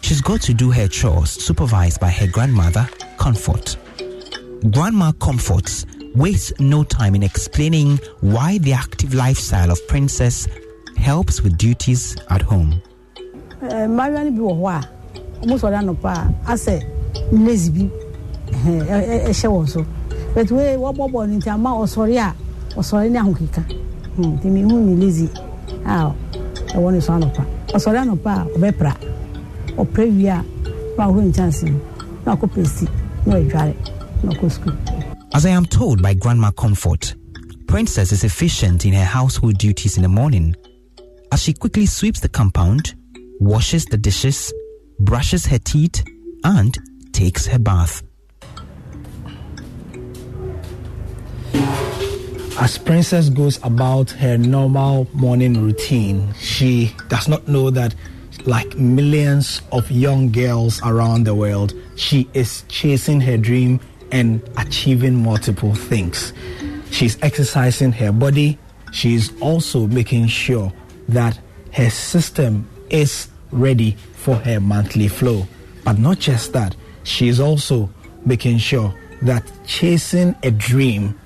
she's 0.02 0.20
got 0.20 0.40
to 0.42 0.54
do 0.54 0.70
her 0.70 0.87
chores 0.87 1.30
supervised 1.30 1.98
by 1.98 2.11
her 2.11 2.28
grandmother, 2.28 2.88
Comfort. 3.18 3.76
Grandma 4.70 5.11
Comforts 5.11 5.87
wastes 6.14 6.52
no 6.61 6.85
time 6.85 7.16
in 7.16 7.24
explaining 7.24 7.96
why 8.20 8.58
the 8.58 8.74
active 8.74 9.12
lifestyle 9.12 9.72
of 9.72 9.85
Princess 9.88 10.46
helps 10.96 11.42
with 11.42 11.58
duties 11.58 12.16
at 12.30 12.42
home. 12.42 12.80
Eh, 13.62 13.88
mmayewa 13.88 15.01
ɔmo 15.42 15.59
anɔpa 15.59 16.11
a 16.46 16.52
asɛ 16.52 16.83
lazy 17.33 17.70
bi 17.70 17.90
ɛhyɛ 18.64 19.48
wɔn 19.48 19.68
so. 19.68 19.85
But 20.35 20.50
wei 20.50 20.76
wɔbɔ 20.76 21.11
bɔɔl 21.11 21.28
no 21.28 21.38
nti 21.38 21.48
ama 21.50 21.70
ɔsɔre 21.70 22.16
a 22.18 22.35
ɔsɔre 22.74 23.11
ne 23.11 23.18
ahokeka 23.18 23.64
nti 24.18 24.44
mehu 24.46 24.81
ne 24.81 24.94
lazy. 25.05 25.28
A 25.85 26.12
ɛwɔ 26.74 26.92
ne 26.92 27.00
so 27.00 27.12
anɔpa 27.12 27.44
ɔsɔre 27.68 27.98
anɔpa 28.02 28.33
a 28.33 28.59
ɔbɛpra 28.59 28.96
ɔpra 29.76 30.16
wie 30.16 30.28
a 30.28 30.44
na 30.96 31.07
ɔhoro 31.09 31.31
nkyɛnse 31.33 31.70
mu 31.70 31.81
na 32.24 32.37
ɔkɔ 32.37 32.46
pɛsi 32.55 32.88
na 33.26 33.35
ɔadware 33.35 33.74
na 34.22 34.31
ɔkɔ 34.33 34.50
sukuu 34.50 34.72
As 35.35 35.46
I 35.46 35.50
am 35.50 35.64
told 35.64 36.02
by 36.02 36.12
Grandma 36.12 36.50
Comfort, 36.50 37.14
Princess 37.66 38.12
is 38.12 38.22
efficient 38.22 38.85
in 38.85 38.92
her 38.92 39.05
household 39.05 39.57
duties 39.57 39.96
in 39.96 40.02
the 40.02 40.09
morning. 40.09 40.55
As 41.33 41.42
she 41.42 41.55
quickly 41.55 41.87
sweeps 41.87 42.20
the 42.20 42.28
compound, 42.28 42.94
washes 43.40 43.87
the 43.87 43.96
dishes, 43.96 44.52
brushes 45.04 45.46
her 45.46 45.58
teeth, 45.58 46.04
and 46.44 46.78
takes 47.12 47.46
her 47.46 47.58
bath. 47.58 48.02
As 52.60 52.78
Princess 52.78 53.28
goes 53.28 53.58
about 53.64 54.10
her 54.10 54.36
normal 54.38 55.08
morning 55.12 55.60
routine, 55.62 56.32
she 56.34 56.94
does 57.08 57.26
not 57.28 57.48
know 57.48 57.70
that, 57.70 57.94
like 58.44 58.76
millions 58.76 59.62
of 59.72 59.90
young 59.90 60.30
girls 60.30 60.80
around 60.82 61.24
the 61.24 61.34
world, 61.34 61.74
she 61.96 62.28
is 62.34 62.64
chasing 62.68 63.20
her 63.20 63.36
dream 63.36 63.80
and 64.12 64.42
achieving 64.58 65.22
multiple 65.22 65.74
things. 65.74 66.32
She's 66.90 67.18
exercising 67.22 67.92
her 67.92 68.12
body. 68.12 68.58
She's 68.92 69.32
also 69.40 69.86
making 69.86 70.26
sure 70.26 70.72
that 71.08 71.38
her 71.72 71.90
system 71.90 72.68
is 72.90 73.28
ready 73.50 73.96
for 74.22 74.37
her 74.37 74.61
monthly 74.61 75.08
flow. 75.08 75.46
But 75.85 75.98
not 75.98 76.20
just 76.20 76.52
that, 76.52 76.76
she 77.02 77.28
is 77.28 77.40
also 77.40 77.90
making 78.24 78.58
sure 78.58 78.94
that 79.22 79.50
chasing 79.66 80.35
a 80.44 80.50
dream 80.50 81.18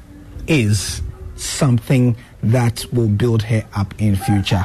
is 0.47 1.03
something 1.37 2.17
that 2.43 2.85
will 2.93 3.09
build 3.09 3.43
her 3.43 3.63
up 3.75 3.95
in 4.01 4.17
future. 4.17 4.65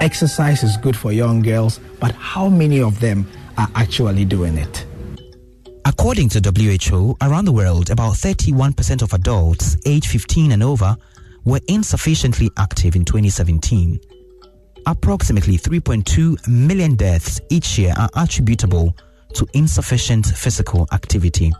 Exercise 0.00 0.62
is 0.62 0.78
good 0.78 0.96
for 0.96 1.12
young 1.12 1.42
girls, 1.42 1.78
but 2.00 2.12
how 2.12 2.48
many 2.48 2.80
of 2.80 2.98
them 3.00 3.26
are 3.58 3.68
actually 3.74 4.24
doing 4.24 4.56
it? 4.56 4.86
According 5.84 6.30
to 6.30 6.40
WHO, 6.40 7.16
around 7.20 7.44
the 7.44 7.52
world, 7.52 7.90
about 7.90 8.14
31% 8.14 9.02
of 9.02 9.12
adults 9.12 9.76
aged 9.84 10.06
15 10.06 10.52
and 10.52 10.62
over 10.62 10.96
were 11.44 11.60
insufficiently 11.68 12.50
active 12.56 12.96
in 12.96 13.04
2017. 13.04 14.00
Approximately 14.86 15.58
3.2 15.58 16.48
million 16.48 16.94
deaths 16.94 17.40
each 17.50 17.78
year 17.78 17.94
are 17.96 18.08
attributable 18.16 18.94
to 19.34 19.46
insufficient 19.54 20.26
physical 20.26 20.88
activity. 20.92 21.52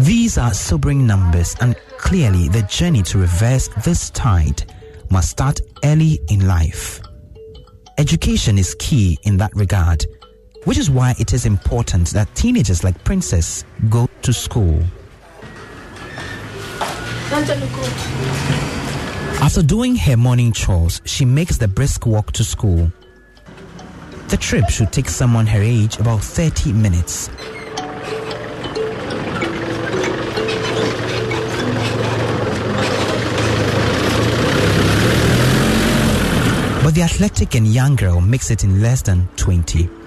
These 0.00 0.38
are 0.38 0.52
sobering 0.52 1.06
numbers, 1.06 1.54
and 1.60 1.76
clearly 1.98 2.48
the 2.48 2.62
journey 2.62 3.02
to 3.04 3.18
reverse 3.18 3.68
this 3.84 4.10
tide 4.10 4.64
must 5.10 5.30
start 5.30 5.60
early 5.84 6.18
in 6.28 6.46
life. 6.46 7.00
Education 7.98 8.58
is 8.58 8.74
key 8.78 9.18
in 9.22 9.36
that 9.36 9.54
regard, 9.54 10.04
which 10.64 10.78
is 10.78 10.90
why 10.90 11.14
it 11.18 11.32
is 11.32 11.46
important 11.46 12.08
that 12.08 12.34
teenagers 12.34 12.82
like 12.82 13.02
Princess 13.04 13.64
go 13.88 14.08
to 14.22 14.32
school. 14.32 14.82
After 19.42 19.60
doing 19.60 19.96
her 19.96 20.16
morning 20.16 20.52
chores, 20.52 21.02
she 21.04 21.24
makes 21.24 21.58
the 21.58 21.66
brisk 21.66 22.06
walk 22.06 22.30
to 22.34 22.44
school. 22.44 22.92
The 24.28 24.36
trip 24.36 24.70
should 24.70 24.92
take 24.92 25.08
someone 25.08 25.48
her 25.48 25.60
age 25.60 25.98
about 25.98 26.22
30 26.22 26.72
minutes. 26.72 27.28
But 36.84 36.94
the 36.94 37.02
athletic 37.02 37.56
and 37.56 37.66
young 37.66 37.96
girl 37.96 38.20
makes 38.20 38.52
it 38.52 38.62
in 38.62 38.80
less 38.80 39.02
than 39.02 39.26
20. 39.38 40.01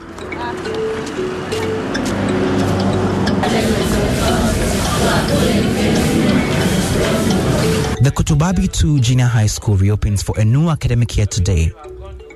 The 8.05 8.11
Kotobabi 8.11 8.71
2 8.71 8.99
Junior 8.99 9.25
High 9.25 9.47
School 9.47 9.77
reopens 9.77 10.21
for 10.21 10.39
a 10.39 10.45
new 10.45 10.69
academic 10.69 11.17
year 11.17 11.25
today, 11.25 11.71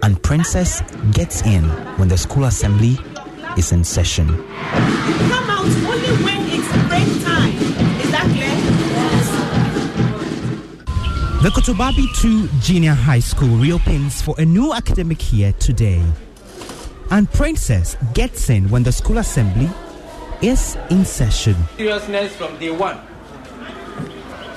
and 0.01 0.19
Princess 0.23 0.81
gets 1.11 1.43
in 1.43 1.63
when 1.99 2.07
the 2.07 2.17
school 2.17 2.45
assembly 2.45 2.97
is 3.55 3.71
in 3.71 3.83
session. 3.83 4.25
come 4.29 5.47
out 5.47 5.67
only 5.67 6.23
when 6.25 6.41
it's 6.49 6.67
break 6.89 7.05
time. 7.23 7.53
Is 8.01 8.09
that 8.09 8.25
clear? 8.33 8.49
The 11.43 11.49
Kotobabi 11.49 12.07
2 12.19 12.47
Junior 12.61 12.95
High 12.95 13.19
School 13.19 13.55
reopens 13.57 14.23
for 14.23 14.33
a 14.39 14.45
new 14.45 14.73
academic 14.73 15.31
year 15.31 15.53
today, 15.59 16.03
and 17.11 17.31
Princess 17.31 17.95
gets 18.15 18.49
in 18.49 18.71
when 18.71 18.81
the 18.81 18.91
school 18.91 19.19
assembly 19.19 19.69
is 20.41 20.75
in 20.89 21.05
session. 21.05 21.55
seriousness 21.77 22.35
from 22.35 22.57
day 22.57 22.71
one. 22.71 22.97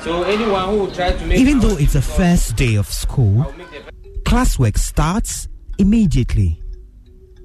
So 0.03 0.25
anyone 0.25 0.69
who 0.71 0.79
will 0.79 0.91
try 0.91 1.12
to 1.12 1.27
make 1.27 1.38
Even 1.38 1.61
though 1.61 1.77
it's 1.77 1.93
the 1.93 2.03
first 2.03 2.57
day 2.57 2.75
of 2.75 2.88
school, 2.88 3.47
classwork 4.25 4.77
starts 4.77 5.47
immediately. 5.79 6.61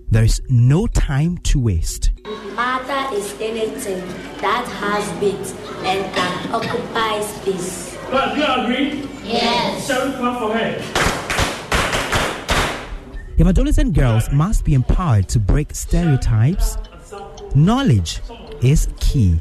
There 0.09 0.23
is 0.23 0.41
no 0.49 0.87
time 0.87 1.37
to 1.49 1.59
waste. 1.59 2.09
Matter 2.55 3.15
is 3.15 3.31
anything 3.39 3.99
that 4.41 4.65
has 4.81 5.07
weight 5.21 5.35
and 5.85 6.15
can 6.15 6.51
occupy 6.51 7.21
space. 7.21 7.95
But 8.09 8.33
do 8.33 8.41
you 8.41 8.47
agree? 8.47 9.07
Yes. 9.23 9.85
Shall 9.85 10.07
we 10.09 10.15
clap 10.15 10.39
for 10.39 10.57
her? 10.57 10.81
If 13.37 13.45
adolescent 13.45 13.93
girls 13.93 14.31
must 14.31 14.65
be 14.65 14.73
empowered 14.73 15.29
to 15.29 15.39
break 15.39 15.75
stereotypes, 15.75 16.75
knowledge 17.53 18.19
is 18.63 18.87
key. 18.99 19.39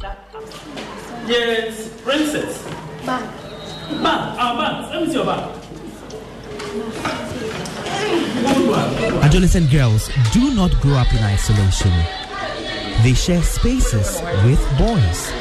Yes, 1.26 1.90
princess. 2.02 2.85
Bag. 3.06 3.22
Bag. 4.02 4.38
Our 4.38 4.56
bags. 4.58 4.90
Let 4.90 5.00
me 5.02 5.06
see 5.06 5.14
your 5.14 5.26
bag. 5.26 5.62
Adolescent 9.22 9.70
girls 9.70 10.10
do 10.32 10.52
not 10.54 10.72
grow 10.80 10.94
up 10.94 11.12
in 11.14 11.22
isolation. 11.22 11.92
They 13.04 13.14
share 13.14 13.42
spaces 13.44 14.20
with 14.44 14.60
boys. 14.76 15.32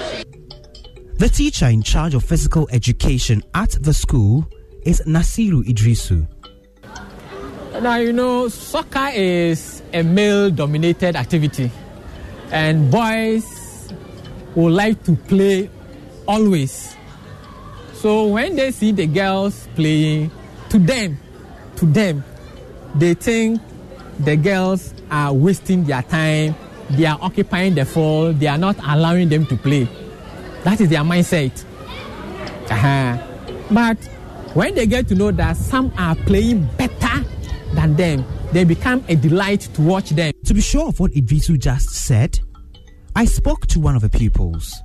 The 1.17 1.27
teacher 1.27 1.65
in 1.65 1.81
charge 1.81 2.13
of 2.13 2.23
physical 2.23 2.69
education 2.71 3.41
at 3.55 3.71
the 3.81 3.95
school 3.95 4.45
is 4.83 5.01
Nasiru 5.07 5.63
Idrisu. 5.63 6.27
Now, 7.81 7.95
you 7.95 8.13
know, 8.13 8.47
soccer 8.47 9.09
is 9.11 9.81
a 9.91 10.03
male 10.03 10.51
dominated 10.51 11.15
activity, 11.15 11.71
and 12.51 12.91
boys 12.91 13.91
would 14.53 14.73
like 14.73 15.03
to 15.05 15.15
play 15.15 15.69
always. 16.27 16.95
So, 18.05 18.27
when 18.27 18.55
they 18.55 18.69
see 18.69 18.91
the 18.91 19.07
girls 19.07 19.67
playing, 19.73 20.29
to 20.69 20.77
them, 20.77 21.17
to 21.77 21.87
them, 21.87 22.23
they 22.93 23.15
think 23.15 23.59
the 24.19 24.35
girls 24.35 24.93
are 25.09 25.33
wasting 25.33 25.85
their 25.85 26.03
time, 26.03 26.53
they 26.91 27.07
are 27.07 27.17
occupying 27.19 27.73
the 27.73 27.83
floor, 27.83 28.31
they 28.31 28.45
are 28.45 28.59
not 28.59 28.75
allowing 28.85 29.29
them 29.29 29.47
to 29.47 29.57
play. 29.57 29.87
That 30.63 30.81
is 30.81 30.89
their 30.89 31.01
mindset. 31.01 31.65
Uh-huh. 32.69 33.17
But 33.71 33.97
when 34.53 34.75
they 34.75 34.85
get 34.85 35.07
to 35.07 35.15
know 35.15 35.31
that 35.31 35.57
some 35.57 35.91
are 35.97 36.13
playing 36.13 36.69
better 36.77 37.27
than 37.73 37.95
them, 37.95 38.23
they 38.51 38.65
become 38.65 39.03
a 39.07 39.15
delight 39.15 39.61
to 39.73 39.81
watch 39.81 40.11
them. 40.11 40.31
To 40.45 40.53
be 40.53 40.61
sure 40.61 40.89
of 40.89 40.99
what 40.99 41.11
Idrisu 41.13 41.57
just 41.57 41.89
said, 41.89 42.39
I 43.15 43.25
spoke 43.25 43.65
to 43.65 43.79
one 43.79 43.95
of 43.95 44.03
the 44.03 44.11
pupils. 44.11 44.79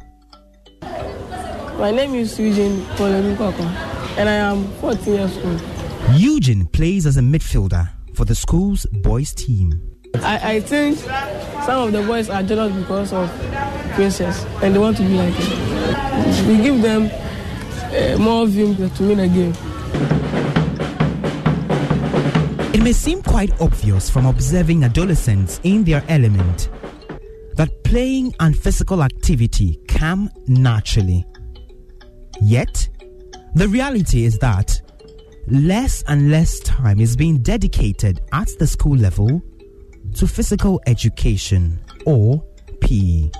My 1.81 1.91
name 1.91 2.15
is 2.15 2.39
Eugene 2.39 2.83
Polemikoko, 2.97 3.65
and 4.19 4.29
I 4.29 4.35
am 4.35 4.67
14 4.83 5.15
years 5.15 5.39
old. 5.39 5.63
Eugene 6.15 6.67
plays 6.67 7.07
as 7.07 7.17
a 7.17 7.23
midfielder 7.23 7.89
for 8.13 8.27
the 8.27 8.35
school's 8.35 8.85
boys 9.01 9.33
team. 9.33 9.81
I, 10.17 10.57
I 10.57 10.61
think 10.61 10.99
some 10.99 11.89
of 11.89 11.93
the 11.93 12.03
boys 12.03 12.29
are 12.29 12.43
jealous 12.43 12.77
because 12.77 13.15
of 13.15 13.31
Princess, 13.95 14.45
and 14.63 14.75
they 14.75 14.79
want 14.79 14.99
to 14.99 15.05
be 15.05 15.15
like 15.15 15.33
her. 15.33 16.49
We 16.49 16.63
give 16.63 16.83
them 16.83 17.11
uh, 17.95 18.19
more 18.19 18.47
vim 18.47 18.77
to 18.77 19.03
win 19.03 19.21
a 19.21 19.29
game. 19.29 19.55
It 22.75 22.83
may 22.83 22.93
seem 22.93 23.23
quite 23.23 23.59
obvious 23.59 24.11
from 24.11 24.27
observing 24.27 24.85
adolescents 24.85 25.61
in 25.63 25.85
their 25.85 26.05
element 26.09 26.69
that 27.57 27.71
playing 27.85 28.35
and 28.39 28.55
physical 28.55 29.03
activity 29.03 29.81
come 29.89 30.29
naturally. 30.47 31.25
Yet, 32.43 32.89
the 33.55 33.69
reality 33.69 34.25
is 34.25 34.39
that 34.39 34.81
less 35.47 36.03
and 36.09 36.31
less 36.31 36.59
time 36.61 37.01
is 37.01 37.17
being 37.17 37.39
dedicated 37.39 38.21
at 38.33 38.49
the 38.59 38.67
school 38.67 38.97
level 38.97 39.43
to 40.15 40.27
physical 40.27 40.81
education 40.87 41.79
or 42.07 42.43
PE. 42.81 43.31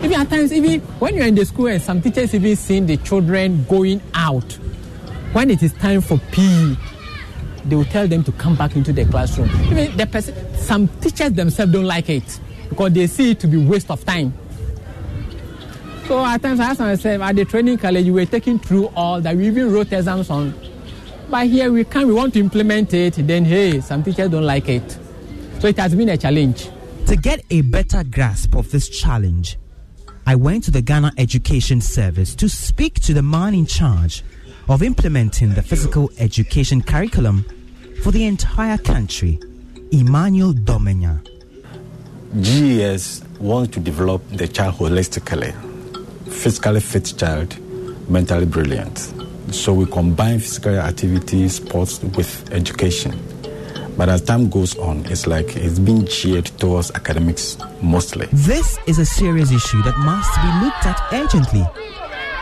Even 0.00 0.20
at 0.20 0.30
times, 0.30 0.52
even 0.52 0.80
when 0.98 1.14
you're 1.14 1.26
in 1.26 1.34
the 1.34 1.44
school 1.44 1.66
and 1.68 1.80
some 1.80 2.02
teachers 2.02 2.34
even 2.34 2.56
seeing 2.56 2.86
the 2.86 2.96
children 2.98 3.64
going 3.68 4.02
out, 4.14 4.52
when 5.32 5.50
it 5.50 5.62
is 5.62 5.72
time 5.74 6.00
for 6.00 6.18
PE, 6.32 6.74
they 7.66 7.76
will 7.76 7.84
tell 7.84 8.08
them 8.08 8.24
to 8.24 8.32
come 8.32 8.56
back 8.56 8.74
into 8.74 8.92
the 8.92 9.04
classroom. 9.04 9.48
Even 9.70 9.96
the 9.96 10.06
person, 10.06 10.34
some 10.56 10.88
teachers 11.00 11.32
themselves 11.32 11.72
don't 11.72 11.84
like 11.84 12.08
it 12.08 12.40
because 12.68 12.92
they 12.92 13.06
see 13.06 13.32
it 13.32 13.40
to 13.40 13.46
be 13.46 13.56
waste 13.56 13.90
of 13.90 14.04
time. 14.04 14.32
So 16.06 16.24
at 16.24 16.40
times 16.40 16.60
I 16.60 16.70
ask 16.70 16.80
myself, 16.80 17.20
at 17.22 17.36
the 17.36 17.44
training 17.44 17.76
college, 17.78 18.06
we 18.06 18.12
were 18.12 18.24
taking 18.24 18.58
through 18.58 18.86
all 18.96 19.20
that. 19.20 19.36
We 19.36 19.46
even 19.46 19.72
wrote 19.72 19.92
exams 19.92 20.30
on. 20.30 20.54
But 21.28 21.48
here 21.48 21.70
we 21.70 21.84
can, 21.84 22.06
we 22.06 22.14
want 22.14 22.32
to 22.34 22.40
implement 22.40 22.94
it. 22.94 23.14
Then 23.26 23.44
hey, 23.44 23.80
some 23.82 24.02
teachers 24.02 24.30
don't 24.30 24.44
like 24.46 24.68
it. 24.68 24.98
So 25.60 25.68
it 25.68 25.78
has 25.78 25.94
been 25.94 26.08
a 26.08 26.16
challenge. 26.16 26.70
To 27.06 27.16
get 27.16 27.44
a 27.50 27.60
better 27.60 28.04
grasp 28.04 28.54
of 28.54 28.70
this 28.70 28.88
challenge, 28.88 29.58
I 30.26 30.34
went 30.34 30.64
to 30.64 30.70
the 30.70 30.80
Ghana 30.82 31.12
Education 31.18 31.80
Service 31.80 32.34
to 32.36 32.48
speak 32.48 33.00
to 33.00 33.12
the 33.12 33.22
man 33.22 33.54
in 33.54 33.66
charge 33.66 34.24
of 34.68 34.82
implementing 34.82 35.54
the 35.54 35.62
physical 35.62 36.10
education 36.18 36.82
curriculum 36.82 37.44
for 38.02 38.12
the 38.12 38.24
entire 38.24 38.78
country, 38.78 39.38
Emmanuel 39.90 40.52
Domenya. 40.52 41.22
GES 42.40 43.22
wants 43.40 43.72
to 43.74 43.80
develop 43.80 44.22
the 44.28 44.46
child 44.46 44.74
holistically, 44.74 45.52
physically 46.30 46.80
fit 46.80 47.14
child 47.16 47.56
mentally 48.10 48.44
brilliant. 48.46 48.98
So 49.50 49.72
we 49.72 49.86
combine 49.86 50.38
physical 50.38 50.76
activity, 50.76 51.48
sports 51.48 52.02
with 52.02 52.52
education. 52.52 53.18
But 53.96 54.10
as 54.10 54.22
time 54.22 54.50
goes 54.50 54.76
on, 54.78 55.06
it's 55.06 55.26
like 55.26 55.56
it's 55.56 55.78
being 55.78 56.04
geared 56.04 56.46
towards 56.58 56.90
academics 56.92 57.56
mostly. 57.82 58.26
This 58.32 58.78
is 58.86 58.98
a 58.98 59.06
serious 59.06 59.50
issue 59.50 59.82
that 59.82 59.96
must 59.98 60.30
be 60.36 60.64
looked 60.64 60.86
at 60.86 61.00
urgently. 61.12 61.66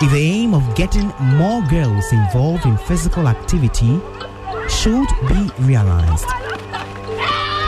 If 0.02 0.10
the 0.10 0.18
aim 0.18 0.52
of 0.52 0.74
getting 0.74 1.08
more 1.38 1.62
girls 1.70 2.12
involved 2.12 2.66
in 2.66 2.76
physical 2.76 3.28
activity 3.28 4.00
should 4.68 5.08
be 5.28 5.50
realized. 5.60 6.26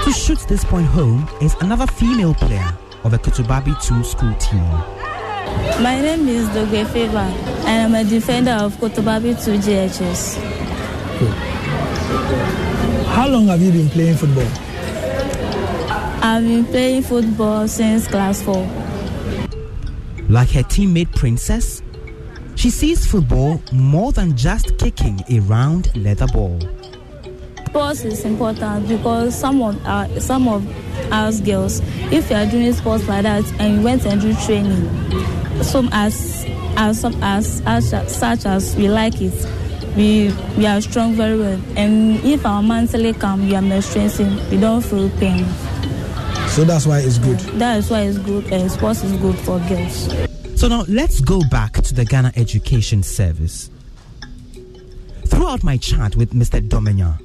To 0.04 0.12
shoot 0.12 0.38
this 0.48 0.64
point 0.64 0.86
home 0.86 1.28
is 1.40 1.54
another 1.60 1.86
female 1.86 2.34
player 2.34 2.72
of 3.04 3.10
the 3.10 3.18
Kotobabi 3.18 3.74
2 3.82 4.04
school 4.04 4.34
team. 4.34 4.62
My 5.82 6.00
name 6.00 6.28
is 6.28 6.48
Dogwe 6.50 6.86
Favor, 6.86 7.18
and 7.66 7.94
I'm 7.94 8.06
a 8.06 8.08
defender 8.08 8.52
of 8.52 8.74
Kotobabi 8.76 9.42
2 9.44 9.58
GHS. 9.58 10.36
How 13.08 13.28
long 13.28 13.46
have 13.48 13.60
you 13.60 13.72
been 13.72 13.88
playing 13.90 14.16
football? 14.16 14.48
I've 16.22 16.44
been 16.44 16.64
playing 16.66 17.02
football 17.02 17.68
since 17.68 18.06
class 18.08 18.40
4. 18.42 18.54
Like 20.28 20.50
her 20.50 20.62
teammate 20.62 21.14
Princess, 21.14 21.82
she 22.54 22.70
sees 22.70 23.06
football 23.06 23.60
more 23.72 24.12
than 24.12 24.36
just 24.36 24.78
kicking 24.78 25.20
a 25.28 25.40
round 25.40 25.94
leather 25.96 26.26
ball. 26.28 26.58
Sports 27.68 28.02
is 28.04 28.24
important 28.24 28.88
because 28.88 29.38
some 29.38 29.60
of 29.60 29.86
our, 29.86 30.08
some 30.20 30.48
of 30.48 30.66
us 31.12 31.38
girls, 31.40 31.80
if 32.10 32.30
you 32.30 32.36
are 32.36 32.46
doing 32.46 32.72
sports 32.72 33.06
like 33.06 33.24
that 33.24 33.44
and 33.60 33.76
you 33.76 33.82
went 33.82 34.06
and 34.06 34.18
do 34.22 34.32
training, 34.46 34.88
some 35.62 35.90
as 35.92 36.46
as 36.78 36.98
some 36.98 37.22
as, 37.22 37.60
as 37.66 37.90
such 38.16 38.46
as 38.46 38.74
we 38.74 38.88
like 38.88 39.20
it, 39.20 39.34
we 39.96 40.34
we 40.56 40.64
are 40.64 40.80
strong 40.80 41.12
very 41.12 41.38
well. 41.38 41.60
And 41.76 42.24
if 42.24 42.46
our 42.46 42.62
monthly 42.62 43.12
come, 43.12 43.46
we 43.46 43.54
are 43.54 43.60
menstruating, 43.60 44.50
we 44.50 44.58
don't 44.58 44.80
feel 44.80 45.10
pain. 45.18 45.44
So 46.48 46.64
that's 46.64 46.86
why 46.86 47.00
it's 47.00 47.18
good. 47.18 47.38
That 47.60 47.76
is 47.76 47.90
why 47.90 48.00
it's 48.00 48.16
good. 48.16 48.50
And 48.50 48.70
sports 48.70 49.04
is 49.04 49.12
good 49.20 49.36
for 49.40 49.58
girls. 49.68 50.08
So 50.58 50.68
now 50.68 50.86
let's 50.88 51.20
go 51.20 51.42
back 51.50 51.74
to 51.74 51.92
the 51.94 52.06
Ghana 52.06 52.32
Education 52.34 53.02
Service. 53.02 53.68
Throughout 55.26 55.62
my 55.62 55.76
chat 55.76 56.16
with 56.16 56.32
Mr. 56.32 56.66
Domenya, 56.66 57.20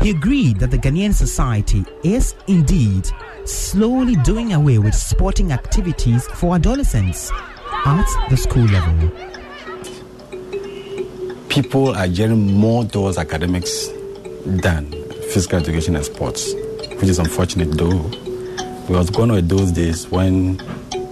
he 0.00 0.10
agreed 0.10 0.58
that 0.60 0.70
the 0.70 0.78
Ghanaian 0.78 1.12
society 1.12 1.84
is 2.04 2.34
indeed 2.46 3.08
slowly 3.44 4.14
doing 4.16 4.52
away 4.52 4.78
with 4.78 4.94
sporting 4.94 5.52
activities 5.52 6.26
for 6.34 6.54
adolescents 6.54 7.30
at 7.86 8.06
the 8.30 8.36
school 8.36 8.64
level. 8.64 9.10
People 11.48 11.94
are 11.96 12.06
gearing 12.08 12.52
more 12.52 12.84
towards 12.84 13.18
academics 13.18 13.88
than 14.44 14.92
physical 15.32 15.58
education 15.58 15.96
and 15.96 16.04
sports, 16.04 16.52
which 17.00 17.08
is 17.08 17.18
unfortunate 17.18 17.72
though. 17.72 18.02
Because 18.86 19.10
gone 19.10 19.30
are 19.30 19.40
those 19.40 19.72
days 19.72 20.08
when 20.08 20.58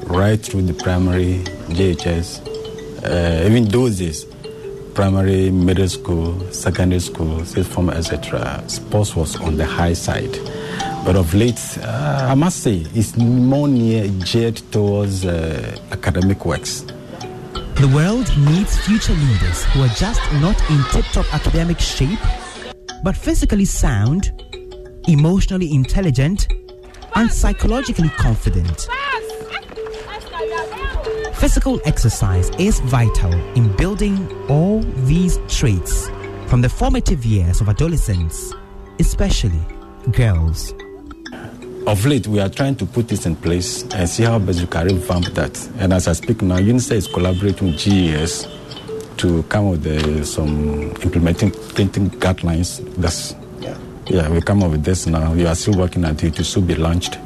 right 0.06 0.40
through 0.40 0.62
the 0.62 0.74
primary, 0.74 1.42
JHS, 1.68 2.40
uh, 3.04 3.46
even 3.46 3.64
those 3.68 3.98
days, 3.98 4.24
primary, 4.96 5.50
middle 5.50 5.88
school, 5.88 6.40
secondary 6.50 7.00
school, 7.00 7.44
sixth 7.44 7.70
form, 7.70 7.90
etc., 7.90 8.64
sports 8.66 9.14
was 9.14 9.36
on 9.42 9.58
the 9.58 9.66
high 9.66 9.92
side. 9.92 10.32
But 11.04 11.16
of 11.16 11.34
late, 11.34 11.60
uh, 11.82 12.28
I 12.30 12.34
must 12.34 12.62
say, 12.62 12.86
it's 12.94 13.14
more 13.14 13.68
near 13.68 14.08
geared 14.24 14.56
towards 14.72 15.26
uh, 15.26 15.76
academic 15.92 16.46
works. 16.46 16.80
The 17.74 17.92
world 17.94 18.26
needs 18.38 18.78
future 18.86 19.12
leaders 19.12 19.64
who 19.66 19.82
are 19.82 19.94
just 19.96 20.22
not 20.40 20.58
in 20.70 20.82
tip 20.90 21.04
top 21.12 21.26
academic 21.34 21.78
shape, 21.78 22.18
but 23.04 23.14
physically 23.14 23.66
sound, 23.66 24.32
emotionally 25.08 25.74
intelligent, 25.74 26.48
and 27.14 27.30
psychologically 27.30 28.08
confident. 28.16 28.88
Physical 31.38 31.78
exercise 31.84 32.48
is 32.58 32.80
vital 32.80 33.30
in 33.56 33.70
building 33.76 34.26
all 34.48 34.80
these 35.04 35.38
traits 35.48 36.08
from 36.46 36.62
the 36.62 36.68
formative 36.68 37.26
years 37.26 37.60
of 37.60 37.68
adolescence, 37.68 38.54
especially 38.98 39.60
girls. 40.12 40.72
Of 41.86 42.06
late, 42.06 42.26
we 42.26 42.40
are 42.40 42.48
trying 42.48 42.76
to 42.76 42.86
put 42.86 43.08
this 43.08 43.26
in 43.26 43.36
place 43.36 43.82
and 43.92 44.08
see 44.08 44.22
how 44.22 44.38
best 44.38 44.60
we 44.60 44.66
can 44.66 44.86
revamp 44.86 45.26
that. 45.34 45.68
And 45.76 45.92
as 45.92 46.08
I 46.08 46.14
speak 46.14 46.40
now, 46.40 46.56
UNICEF 46.56 46.92
is 46.92 47.06
collaborating 47.06 47.68
with 47.68 47.80
GES 47.80 48.48
to 49.18 49.42
come 49.42 49.66
up 49.66 49.70
with 49.72 49.82
the, 49.82 50.24
some 50.24 50.84
implementing 51.02 51.50
thinking 51.50 52.08
guidelines. 52.12 52.82
That's 52.96 53.34
yeah. 53.60 53.76
yeah, 54.06 54.30
we 54.30 54.40
come 54.40 54.62
up 54.62 54.70
with 54.70 54.84
this 54.84 55.06
now. 55.06 55.34
We 55.34 55.44
are 55.44 55.54
still 55.54 55.78
working 55.78 56.06
on 56.06 56.12
it. 56.12 56.24
It 56.24 56.38
will 56.38 56.44
soon 56.46 56.66
be 56.66 56.76
launched 56.76 57.18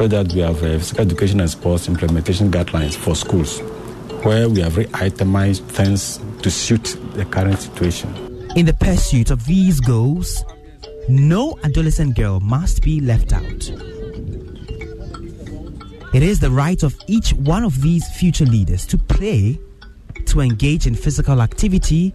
so 0.00 0.08
that 0.08 0.32
we 0.32 0.40
have 0.40 0.56
uh, 0.62 0.78
physical 0.78 1.02
education 1.02 1.40
and 1.40 1.50
sports 1.50 1.86
implementation 1.86 2.50
guidelines 2.50 2.96
for 2.96 3.14
schools 3.14 3.60
where 4.24 4.48
we 4.48 4.58
have 4.58 4.78
re-itemized 4.78 5.62
things 5.64 6.18
to 6.40 6.50
suit 6.50 6.96
the 7.12 7.24
current 7.26 7.58
situation. 7.58 8.08
In 8.56 8.64
the 8.64 8.72
pursuit 8.72 9.30
of 9.30 9.44
these 9.44 9.78
goals, 9.78 10.42
no 11.06 11.58
adolescent 11.64 12.16
girl 12.16 12.40
must 12.40 12.82
be 12.82 13.02
left 13.02 13.34
out. 13.34 13.68
It 16.14 16.22
is 16.22 16.40
the 16.40 16.50
right 16.50 16.82
of 16.82 16.96
each 17.06 17.34
one 17.34 17.62
of 17.62 17.82
these 17.82 18.08
future 18.16 18.46
leaders 18.46 18.86
to 18.86 18.96
play, 18.96 19.60
to 20.28 20.40
engage 20.40 20.86
in 20.86 20.94
physical 20.94 21.42
activity, 21.42 22.14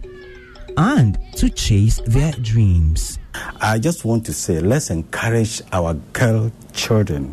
and 0.76 1.16
to 1.36 1.48
chase 1.48 2.00
their 2.04 2.32
dreams. 2.32 3.20
I 3.60 3.78
just 3.78 4.04
want 4.04 4.26
to 4.26 4.32
say 4.32 4.58
let's 4.58 4.90
encourage 4.90 5.62
our 5.72 5.94
girl 5.94 6.50
children 6.72 7.32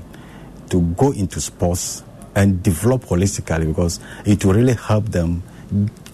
to 0.74 0.82
go 0.98 1.12
into 1.12 1.40
sports 1.40 2.02
and 2.34 2.64
develop 2.64 3.04
holistically 3.04 3.68
because 3.68 4.00
it 4.26 4.44
will 4.44 4.56
really 4.56 4.74
help 4.74 5.06
them 5.10 5.44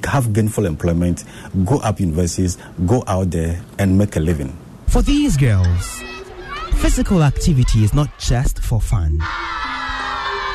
have 0.04 0.34
gainful 0.34 0.65
employment, 0.65 1.24
go 1.63 1.78
up 1.78 2.02
universities, 2.02 2.58
go 2.86 3.02
out 3.08 3.32
there 3.32 3.62
and 3.78 3.98
make 3.98 4.17
a 4.17 4.19
living. 4.19 4.54
For 4.88 5.02
these 5.02 5.38
girls, 5.38 6.04
physical 6.74 7.24
activity 7.24 7.86
is 7.86 7.93
not 7.93 8.10
just 8.19 8.60
for 8.60 8.82
fun. 8.82 9.19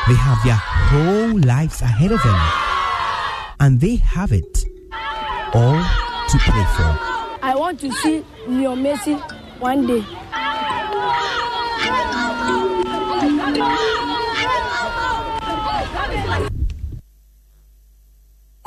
They 0.07 0.14
have 0.17 0.38
their 0.45 0.61
whole 0.61 1.40
lives 1.40 1.81
ahead 1.81 2.12
of 2.12 2.23
them, 2.23 2.40
and 3.61 3.81
they 3.81 3.97
have 3.97 4.33
it 4.33 4.67
all 5.55 5.83
to 6.29 6.38
play 6.40 6.64
for. 6.77 6.99
I 7.43 7.55
want 7.57 7.81
to 7.81 7.90
see 7.90 8.23
Leo 8.49 8.77
Messi 8.77 9.19
one 9.61 9.87
day. 9.87 10.05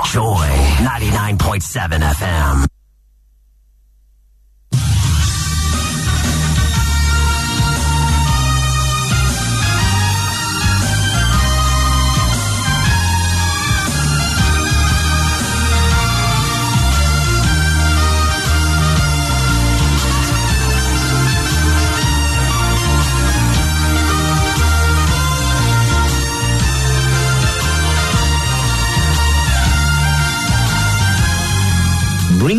Joy 0.07 0.47
99.7 0.79 2.01
FM. 2.01 2.76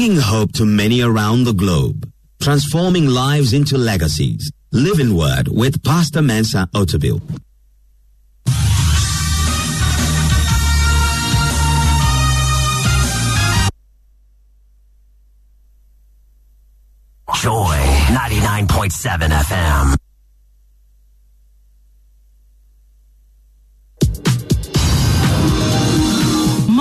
Bringing 0.09 0.25
hope 0.25 0.53
to 0.55 0.65
many 0.65 1.03
around 1.03 1.45
the 1.45 1.53
globe. 1.53 2.11
Transforming 2.41 3.09
lives 3.09 3.53
into 3.53 3.77
legacies. 3.77 4.51
Living 4.73 5.15
Word 5.15 5.49
with 5.49 5.85
Pastor 5.85 6.23
Mensa 6.23 6.67
Otabil. 6.75 7.21
Joy 17.35 17.77
99.7 18.09 19.29
FM. 19.29 20.08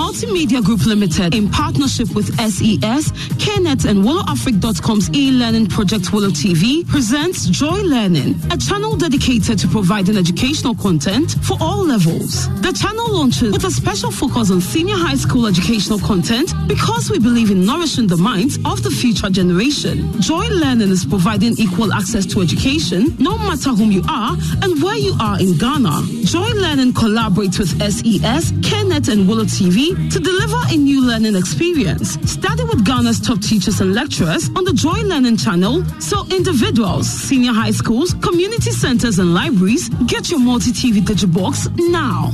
Multimedia 0.08 0.64
Group 0.64 0.86
Limited, 0.86 1.36
in 1.36 1.50
partnership 1.50 2.16
with 2.16 2.28
SES, 2.40 3.12
KNET, 3.44 3.84
and 3.84 4.06
WillowAfric.com's 4.06 5.10
e-learning 5.14 5.68
project 5.68 6.14
Willow 6.14 6.30
TV, 6.30 6.88
presents 6.88 7.46
Joy 7.48 7.82
Learning, 7.82 8.34
a 8.50 8.58
channel 8.58 8.96
dedicated 8.96 9.60
to 9.60 9.68
providing 9.68 10.16
educational 10.16 10.76
content 10.76 11.36
for 11.44 11.58
all 11.60 11.86
levels. 11.86 12.48
The 12.62 12.72
channel 12.72 13.06
launches 13.12 13.52
with 13.52 13.66
a 13.66 13.70
special 13.70 14.10
focus 14.10 14.50
on 14.50 14.62
senior 14.62 14.96
high 14.96 15.18
school 15.18 15.46
educational 15.46 16.00
content 16.00 16.54
because 16.70 17.12
we 17.12 17.20
believe 17.20 17.52
in 17.52 17.66
nourishing 17.66 18.08
the 18.08 18.16
minds 18.16 18.58
of 18.64 18.84
the 18.84 18.90
future 18.90 19.30
generation. 19.30 20.22
Joy 20.22 20.48
Learning 20.48 20.90
is 20.90 21.04
providing 21.04 21.56
equal 21.58 21.92
access 21.92 22.26
to 22.28 22.40
education, 22.40 23.14
no 23.20 23.38
matter 23.40 23.72
whom 23.72 23.92
you 23.92 24.04
are 24.08 24.38
and 24.64 24.82
where 24.82 24.96
you 24.96 25.14
are 25.20 25.38
in 25.38 25.58
Ghana. 25.58 26.24
Joy 26.24 26.48
Learning 26.56 26.94
collaborates 26.94 27.60
with 27.60 27.76
SES, 27.76 28.54
KNET, 28.54 29.10
and 29.10 29.28
Willow 29.28 29.44
TV 29.44 29.97
to 30.12 30.20
deliver 30.20 30.58
a 30.70 30.76
new 30.76 31.06
learning 31.06 31.36
experience. 31.36 32.14
Study 32.30 32.64
with 32.64 32.86
Ghana's 32.86 33.20
top 33.20 33.42
teachers 33.42 33.82
and 33.82 33.94
lecturers 33.94 34.50
on 34.56 34.64
the 34.64 34.74
Joy 34.74 35.02
Learning 35.04 35.38
channel 35.38 35.84
so 36.00 36.26
individuals, 36.30 37.08
senior 37.08 37.54
high 37.54 37.72
schools, 37.72 38.14
community 38.16 38.72
centers, 38.72 39.20
and 39.20 39.34
libraries 39.34 39.90
get 40.08 40.30
your 40.30 40.40
multi 40.40 40.72
TV 40.72 41.02
digibox 41.02 41.70
now. 41.92 42.32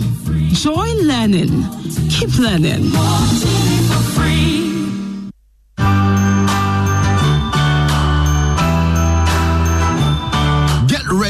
Joy 0.54 0.94
Learning. 1.04 1.64
Keep 2.10 2.38
learning. 2.38 2.92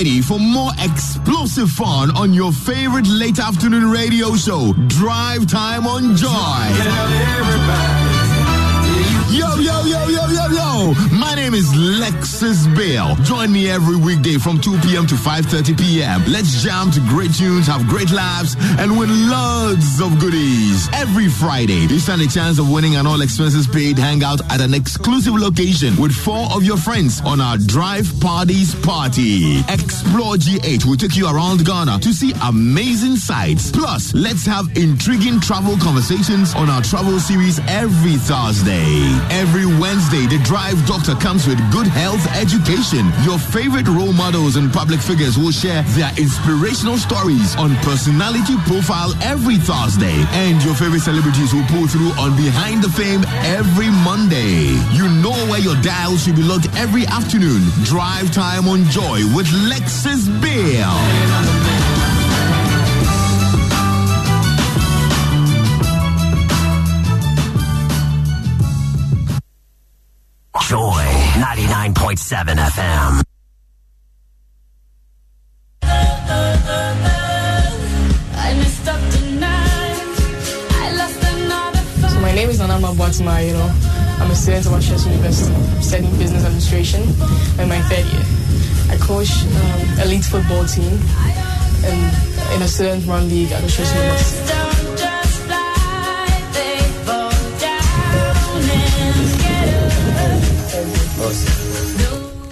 Ready 0.03 0.21
for 0.21 0.37
more 0.37 0.71
explosive 0.79 1.69
fun 1.69 2.13
on 2.17 2.33
your 2.33 2.51
favorite 2.51 3.07
late 3.07 3.39
afternoon 3.39 3.89
radio 3.89 4.35
show, 4.35 4.73
Drive 4.87 5.47
Time 5.47 5.87
on 5.87 6.17
Joy. 6.17 8.12
Yo, 9.33 9.55
yo, 9.55 9.83
yo, 9.83 10.07
yo, 10.09 10.27
yo, 10.27 10.47
yo. 10.49 10.93
My 11.11 11.33
name 11.33 11.55
is 11.55 11.73
Lexis 11.73 12.69
Bill. 12.77 13.15
Join 13.25 13.51
me 13.51 13.67
every 13.67 13.95
weekday 13.95 14.37
from 14.37 14.61
2 14.61 14.77
p.m. 14.81 15.07
to 15.07 15.15
5.30 15.15 15.75
p.m. 15.75 16.21
Let's 16.27 16.61
jam 16.61 16.91
to 16.91 16.99
great 17.09 17.33
tunes, 17.33 17.65
have 17.65 17.87
great 17.87 18.11
laughs, 18.11 18.55
and 18.77 18.95
win 18.95 19.09
loads 19.31 19.99
of 19.99 20.19
goodies. 20.19 20.87
Every 20.93 21.29
Friday, 21.29 21.87
you 21.89 21.97
stand 21.97 22.21
a 22.21 22.27
chance 22.27 22.59
of 22.59 22.69
winning 22.69 22.95
an 22.95 23.07
all 23.07 23.21
expenses 23.21 23.65
paid 23.65 23.97
hangout 23.97 24.39
at 24.51 24.61
an 24.61 24.75
exclusive 24.75 25.33
location 25.33 25.95
with 25.99 26.13
four 26.13 26.45
of 26.53 26.63
your 26.63 26.77
friends 26.77 27.19
on 27.25 27.41
our 27.41 27.57
Drive 27.57 28.05
Parties 28.21 28.75
Party. 28.85 29.61
Explore 29.61 30.35
G8 30.35 30.85
will 30.85 30.97
take 30.97 31.15
you 31.17 31.25
around 31.25 31.65
Ghana 31.65 31.97
to 32.01 32.13
see 32.13 32.33
amazing 32.43 33.15
sights. 33.15 33.71
Plus, 33.71 34.13
let's 34.13 34.45
have 34.45 34.69
intriguing 34.77 35.39
travel 35.39 35.75
conversations 35.77 36.53
on 36.53 36.69
our 36.69 36.83
travel 36.83 37.19
series 37.19 37.57
every 37.67 38.17
Thursday. 38.17 39.22
Every 39.29 39.65
Wednesday, 39.65 40.25
the 40.27 40.41
Drive 40.43 40.79
Doctor 40.85 41.15
comes 41.15 41.47
with 41.47 41.59
good 41.71 41.87
health 41.87 42.25
education. 42.35 43.11
Your 43.23 43.37
favorite 43.37 43.87
role 43.87 44.13
models 44.13 44.55
and 44.55 44.71
public 44.71 44.99
figures 44.99 45.37
will 45.37 45.51
share 45.51 45.83
their 45.95 46.11
inspirational 46.17 46.97
stories 46.97 47.55
on 47.55 47.75
personality 47.77 48.55
profile 48.65 49.13
every 49.21 49.57
Thursday. 49.57 50.15
And 50.33 50.63
your 50.63 50.75
favorite 50.75 51.01
celebrities 51.01 51.53
will 51.53 51.65
pull 51.67 51.87
through 51.87 52.11
on 52.19 52.35
Behind 52.35 52.83
the 52.83 52.89
Fame 52.89 53.23
every 53.55 53.89
Monday. 54.03 54.73
You 54.91 55.07
know 55.21 55.35
where 55.49 55.59
your 55.59 55.79
dial 55.81 56.17
should 56.17 56.35
be 56.35 56.43
locked 56.43 56.67
every 56.75 57.05
afternoon. 57.07 57.61
Drive 57.83 58.31
time 58.31 58.67
on 58.67 58.85
Joy 58.89 59.21
with 59.35 59.47
Lexis 59.69 60.27
Bill. 60.41 61.92
99.7 71.43 72.55
FM. 72.55 73.21
So 82.09 82.19
my 82.21 82.31
name 82.33 82.49
is 82.49 82.61
Nanama 82.61 82.95
Boatima, 82.95 83.45
you 83.45 83.51
know. 83.51 83.69
I'm 84.21 84.31
a 84.31 84.35
student 84.35 84.67
of 84.67 84.71
Ashesi 84.71 85.07
University, 85.07 85.53
studying 85.81 86.17
business 86.17 86.45
administration 86.45 87.01
in 87.59 87.67
my 87.67 87.81
third 87.91 88.05
year. 88.05 88.23
I 88.89 88.97
coach 89.01 89.43
um, 89.43 89.99
elite 89.99 90.23
football 90.23 90.63
team 90.63 90.97
and 91.83 92.55
in 92.55 92.61
a 92.61 92.67
student 92.69 93.05
run 93.05 93.27
league 93.27 93.51
at 93.51 93.61
Ashesi 93.63 93.93
University. 93.93 94.72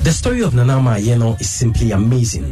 The 0.03 0.11
story 0.11 0.41
of 0.41 0.53
Nanama 0.53 0.97
Ayeno 0.99 1.39
is 1.39 1.49
simply 1.49 1.91
amazing. 1.91 2.45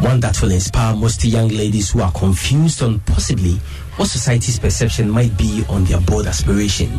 One 0.00 0.20
that 0.20 0.40
will 0.42 0.50
inspire 0.52 0.94
most 0.94 1.24
young 1.24 1.48
ladies 1.48 1.90
who 1.90 2.02
are 2.02 2.12
confused 2.12 2.82
on 2.82 3.00
possibly 3.00 3.54
what 3.96 4.08
society's 4.08 4.58
perception 4.58 5.08
might 5.08 5.36
be 5.38 5.64
on 5.70 5.84
their 5.84 6.00
bold 6.02 6.26
aspiration. 6.26 6.90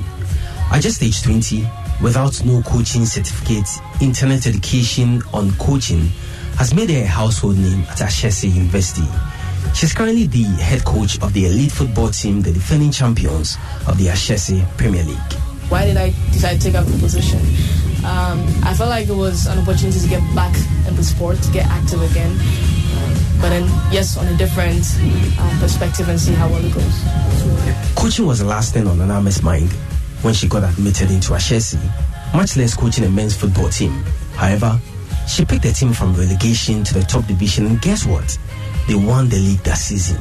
At 0.72 0.82
just 0.82 1.04
age 1.04 1.22
20, 1.22 1.68
without 2.02 2.44
no 2.44 2.64
coaching 2.64 3.06
certificate, 3.06 3.68
internet 4.02 4.48
education 4.48 5.22
on 5.32 5.52
coaching 5.58 6.08
has 6.58 6.74
made 6.74 6.89
her 6.89 7.04
a 7.04 7.06
household 7.06 7.58
name 7.60 7.82
at 7.84 7.98
Ashesi 8.00 8.52
University. 8.52 9.08
She's 9.76 9.94
currently 9.94 10.26
the 10.26 10.44
head 10.44 10.84
coach 10.86 11.22
of 11.22 11.34
the 11.34 11.46
elite 11.46 11.72
football 11.72 12.10
team, 12.10 12.41
the 12.41 12.52
defending 12.52 12.91
champions 12.91 13.58
of 13.88 14.00
the 14.00 14.08
Ashesi 14.08 14.66
Premier 14.76 15.04
League. 15.04 15.34
Why 15.70 15.86
did 15.86 15.98
I 15.98 16.10
decide 16.32 16.60
to 16.62 16.72
take 16.72 16.76
up 16.76 16.86
the 16.88 16.98
position? 16.98 17.39
Um, 18.04 18.43
I 18.64 18.74
felt 18.74 18.89
like 18.89 19.08
it 19.08 19.16
was 19.16 19.45
an 19.47 19.60
opportunity 19.60 19.99
to 19.99 20.08
get 20.08 20.22
back 20.36 20.54
in 20.88 20.95
the 20.95 21.04
sport, 21.04 21.41
to 21.41 21.51
get 21.51 21.66
active 21.68 22.01
again. 22.01 22.32
Um, 22.32 23.14
but 23.39 23.49
then, 23.49 23.64
yes, 23.91 24.18
on 24.18 24.28
a 24.28 24.36
different 24.38 24.84
um, 25.39 25.60
perspective 25.60 26.10
and 26.10 26.20
see 26.20 26.34
how 26.34 26.49
well 26.49 26.64
it 26.64 26.74
goes. 26.74 27.95
Coaching 27.95 28.26
was 28.26 28.39
the 28.39 28.45
last 28.45 28.74
thing 28.74 28.88
on 28.88 28.99
Anama's 28.99 29.41
mind 29.41 29.72
when 30.22 30.34
she 30.34 30.47
got 30.47 30.64
admitted 30.64 31.12
into 31.12 31.32
Ashesi, 31.34 31.80
much 32.34 32.58
less 32.58 32.76
coaching 32.76 33.06
a 33.06 33.10
men's 33.10 33.36
football 33.36 33.70
team. 33.70 33.91
However, 34.36 34.80
she 35.28 35.45
picked 35.45 35.66
a 35.66 35.74
team 35.74 35.93
from 35.93 36.14
relegation 36.14 36.84
to 36.84 36.93
the 36.93 37.04
top 37.04 37.26
division, 37.26 37.66
and 37.68 37.82
guess 37.82 38.06
what? 38.06 38.38
They 38.88 38.95
won 38.95 39.30
the 39.30 39.38
league 39.38 39.64
that 39.64 39.78
season. 39.78 40.20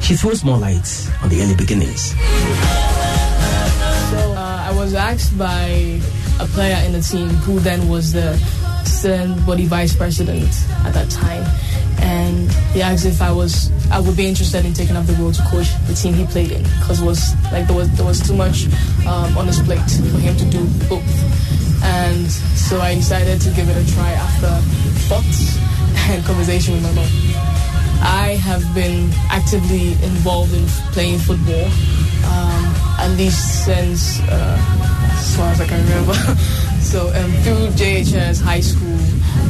She 0.00 0.16
throws 0.16 0.44
more 0.44 0.58
light 0.58 1.10
on 1.22 1.30
the 1.30 1.40
early 1.40 1.54
beginnings. 1.54 2.10
So 4.10 4.32
uh, 4.32 4.68
I 4.68 4.72
was 4.76 4.92
asked 4.94 5.38
by 5.38 6.00
a 6.44 6.48
player 6.48 6.76
in 6.84 6.92
the 6.92 7.00
team 7.00 7.28
who 7.46 7.58
then 7.60 7.88
was 7.88 8.12
the 8.12 8.36
student 8.84 9.44
body 9.46 9.66
vice 9.66 9.96
president 9.96 10.48
at 10.84 10.92
that 10.92 11.10
time. 11.10 11.44
And 12.00 12.50
he 12.74 12.82
asked 12.82 13.06
if 13.06 13.22
I 13.22 13.32
was 13.32 13.72
I 13.90 13.98
would 14.00 14.16
be 14.16 14.26
interested 14.26 14.64
in 14.66 14.74
taking 14.74 14.96
up 14.96 15.06
the 15.06 15.14
role 15.14 15.32
to 15.32 15.42
coach 15.44 15.68
the 15.86 15.94
team 15.94 16.12
he 16.14 16.26
played 16.26 16.50
in 16.50 16.62
because 16.62 17.00
was 17.00 17.34
like 17.50 17.66
there 17.66 17.76
was 17.76 17.88
there 17.96 18.04
was 18.04 18.20
too 18.26 18.34
much 18.34 18.66
um, 19.06 19.36
on 19.38 19.46
his 19.46 19.60
plate 19.60 19.90
for 20.12 20.18
him 20.18 20.36
to 20.36 20.44
do 20.50 20.62
both. 20.88 21.04
And 21.82 22.30
so 22.30 22.80
I 22.80 22.94
decided 22.94 23.40
to 23.40 23.50
give 23.50 23.68
it 23.68 23.76
a 23.76 23.94
try 23.94 24.12
after 24.12 24.50
thoughts 25.08 25.56
and 26.10 26.24
conversation 26.24 26.74
with 26.74 26.82
my 26.82 26.92
mom. 26.92 27.08
I 28.06 28.36
have 28.42 28.64
been 28.74 29.10
actively 29.30 29.92
involved 30.04 30.52
in 30.52 30.66
playing 30.92 31.18
football 31.20 31.64
um, 32.26 32.64
at 32.98 33.14
least 33.16 33.64
since 33.64 34.20
uh, 34.28 34.83
as 35.14 35.36
far 35.36 35.48
as 35.48 35.60
I 35.60 35.66
can 35.66 35.82
remember. 35.84 36.14
so 36.80 37.08
um, 37.14 37.30
through 37.42 37.68
JHS 37.78 38.42
high 38.42 38.60
school, 38.60 38.98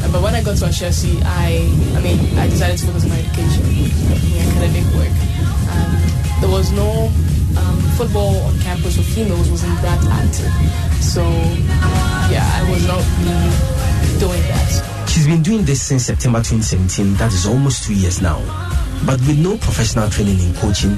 uh, 0.05 0.13
but 0.13 0.23
when 0.23 0.35
I 0.35 0.43
got 0.43 0.57
to 0.59 0.67
Ashesi, 0.67 1.21
I 1.25 1.65
I 1.97 2.01
mean 2.01 2.19
I 2.39 2.49
decided 2.49 2.79
to 2.79 2.87
focus 2.87 3.05
on 3.05 3.11
my 3.11 3.19
education, 3.19 3.63
my 4.09 4.17
academic 4.45 4.87
work. 4.95 5.15
And 5.77 5.91
there 6.43 6.51
was 6.51 6.73
no 6.73 7.11
um, 7.59 7.79
football 7.97 8.37
on 8.45 8.59
campus 8.61 8.97
for 8.97 9.03
females 9.03 9.51
wasn't 9.51 9.81
that 9.83 10.01
active. 10.23 10.53
So 11.03 11.23
yeah, 12.31 12.45
I 12.55 12.71
was 12.71 12.87
not 12.87 13.03
really 13.23 14.19
doing 14.19 14.43
that. 14.49 15.09
She's 15.09 15.27
been 15.27 15.43
doing 15.43 15.65
this 15.65 15.83
since 15.83 16.07
September 16.07 16.39
2017, 16.39 17.15
that 17.15 17.33
is 17.33 17.47
almost 17.47 17.85
two 17.85 17.95
years 17.95 18.21
now. 18.21 18.41
But 19.07 19.21
with 19.21 19.39
no 19.39 19.57
professional 19.59 20.09
training 20.11 20.41
in 20.41 20.55
coaching, 20.55 20.97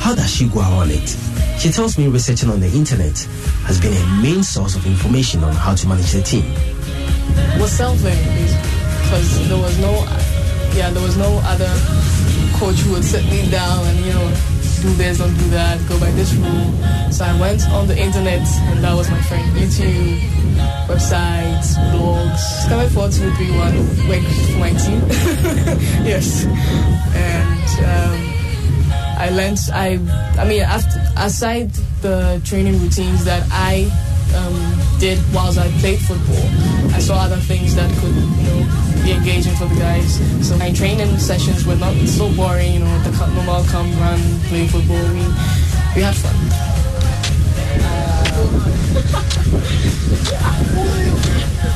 how 0.00 0.14
does 0.14 0.30
she 0.34 0.48
go 0.48 0.60
around 0.60 0.90
it? 0.90 1.16
She 1.58 1.70
tells 1.70 1.96
me 1.96 2.08
researching 2.08 2.50
on 2.50 2.60
the 2.60 2.68
internet 2.68 3.16
has 3.64 3.80
been 3.80 3.92
a 3.94 4.22
main 4.22 4.42
source 4.42 4.76
of 4.76 4.84
information 4.86 5.42
on 5.44 5.52
how 5.54 5.74
to 5.74 5.88
manage 5.88 6.12
the 6.12 6.22
team. 6.22 6.44
was 7.58 7.72
self-learning 7.72 8.48
because 9.02 9.48
there 9.48 9.56
was 9.58 9.78
no 9.78 9.92
yeah 10.76 10.90
there 10.90 11.02
was 11.02 11.16
no 11.16 11.40
other 11.44 11.70
coach 12.58 12.76
who 12.84 12.92
would 12.92 13.04
sit 13.04 13.24
me 13.26 13.48
down 13.50 13.86
and 13.86 13.98
you 14.04 14.12
know 14.12 14.28
do 14.82 14.92
this 14.94 15.18
don't 15.18 15.32
do 15.38 15.48
that 15.50 15.78
go 15.88 15.98
by 15.98 16.10
this 16.12 16.34
rule. 16.34 16.72
So 17.10 17.24
i 17.24 17.40
went 17.40 17.62
on 17.70 17.86
the 17.86 17.96
internet 17.96 18.46
and 18.68 18.84
that 18.84 18.94
was 18.94 19.08
my 19.10 19.20
friend. 19.22 19.44
Youtube 19.56 20.18
websites 20.88 21.74
blogs 21.94 22.42
discovered 22.60 22.90
4231 22.92 24.08
worked 24.08 24.28
for 24.52 24.58
my 24.58 24.72
team. 24.84 25.00
Yes. 26.04 26.44
And 27.14 27.68
um, 27.86 28.43
I 29.16 29.30
learned. 29.30 29.58
I 29.72 29.98
I 30.38 30.44
mean, 30.46 30.62
after, 30.62 31.00
aside 31.16 31.70
the 32.02 32.40
training 32.44 32.80
routines 32.80 33.24
that 33.24 33.46
I 33.50 33.90
um, 34.36 34.56
did 35.00 35.18
whilst 35.32 35.58
I 35.58 35.70
played 35.78 36.00
football, 36.00 36.46
I 36.94 36.98
saw 36.98 37.16
other 37.16 37.36
things 37.36 37.74
that 37.74 37.90
could 38.00 38.14
you 38.14 38.46
know 38.48 39.02
be 39.04 39.12
engaging 39.12 39.54
for 39.54 39.66
the 39.66 39.76
guys. 39.76 40.18
So 40.46 40.56
my 40.56 40.72
training 40.72 41.18
sessions 41.18 41.66
were 41.66 41.76
not 41.76 41.94
so 42.06 42.32
boring. 42.34 42.74
You 42.74 42.80
know, 42.80 42.98
the 43.02 43.26
normal 43.34 43.64
come 43.64 43.90
run, 44.00 44.20
play 44.48 44.66
football. 44.66 45.04
We 45.12 45.24
we 45.94 46.02
had 46.02 46.14
fun. 46.14 46.74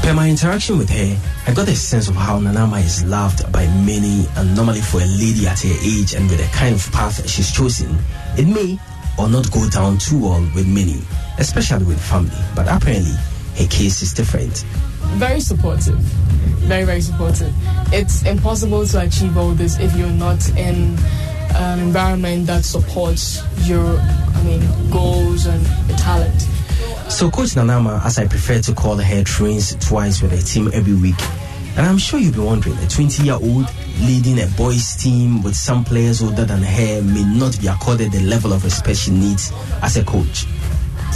Per 0.02 0.14
my 0.14 0.28
interaction 0.28 0.78
with 0.78 0.88
her, 0.90 1.18
I 1.46 1.54
got 1.54 1.68
a 1.68 1.74
sense 1.76 2.08
of 2.08 2.16
how 2.16 2.38
Nanama 2.40 2.82
is 2.84 3.04
loved 3.04 3.50
by 3.52 3.66
many, 3.84 4.26
and 4.36 4.56
normally 4.56 4.80
for 4.80 4.98
a 5.00 5.06
lady 5.06 5.46
at 5.46 5.60
her 5.60 5.76
age 5.82 6.14
and 6.14 6.28
with 6.30 6.38
the 6.38 6.56
kind 6.56 6.74
of 6.74 6.90
path 6.92 7.28
she's 7.28 7.50
chosen, 7.52 7.96
it 8.36 8.46
may 8.46 8.78
or 9.18 9.28
not 9.28 9.50
go 9.50 9.68
down 9.68 9.98
too 9.98 10.18
well 10.22 10.40
with 10.54 10.66
many, 10.66 11.02
especially 11.38 11.84
with 11.84 12.00
family. 12.00 12.30
But 12.54 12.68
apparently, 12.68 13.14
her 13.58 13.66
case 13.68 14.00
is 14.02 14.14
different. 14.14 14.64
very 15.16 15.40
supportive 15.40 15.98
very 16.68 16.84
very 16.84 17.00
supportive 17.00 17.52
it's 17.92 18.24
impossible 18.24 18.84
to 18.86 19.00
achieve 19.00 19.36
all 19.38 19.52
this 19.52 19.78
if 19.78 19.94
you're 19.96 20.08
not 20.10 20.46
in 20.50 20.96
an 21.58 21.80
environment 21.80 22.46
that 22.46 22.64
supports 22.64 23.42
your 23.66 23.84
i 23.98 24.42
mean 24.44 24.62
goals 24.90 25.46
and 25.46 25.64
talent 25.98 26.46
So, 27.08 27.30
Coach 27.30 27.56
Nanama, 27.56 28.04
as 28.04 28.18
I 28.18 28.26
prefer 28.28 28.60
to 28.60 28.74
call 28.74 28.96
her, 28.98 29.24
trains 29.24 29.74
twice 29.80 30.20
with 30.20 30.30
her 30.30 30.42
team 30.44 30.70
every 30.74 30.92
week. 30.94 31.16
And 31.76 31.86
I'm 31.86 31.96
sure 31.96 32.20
you'll 32.20 32.34
be 32.34 32.40
wondering 32.40 32.76
a 32.78 32.86
20 32.86 33.24
year 33.24 33.34
old 33.40 33.66
leading 34.00 34.38
a 34.40 34.46
boys' 34.58 34.94
team 34.94 35.42
with 35.42 35.56
some 35.56 35.84
players 35.84 36.22
older 36.22 36.44
than 36.44 36.62
her 36.62 37.02
may 37.02 37.24
not 37.24 37.58
be 37.60 37.66
accorded 37.66 38.12
the 38.12 38.20
level 38.20 38.52
of 38.52 38.62
respect 38.62 38.98
she 38.98 39.10
needs 39.10 39.50
as 39.82 39.96
a 39.96 40.04
coach. 40.04 40.44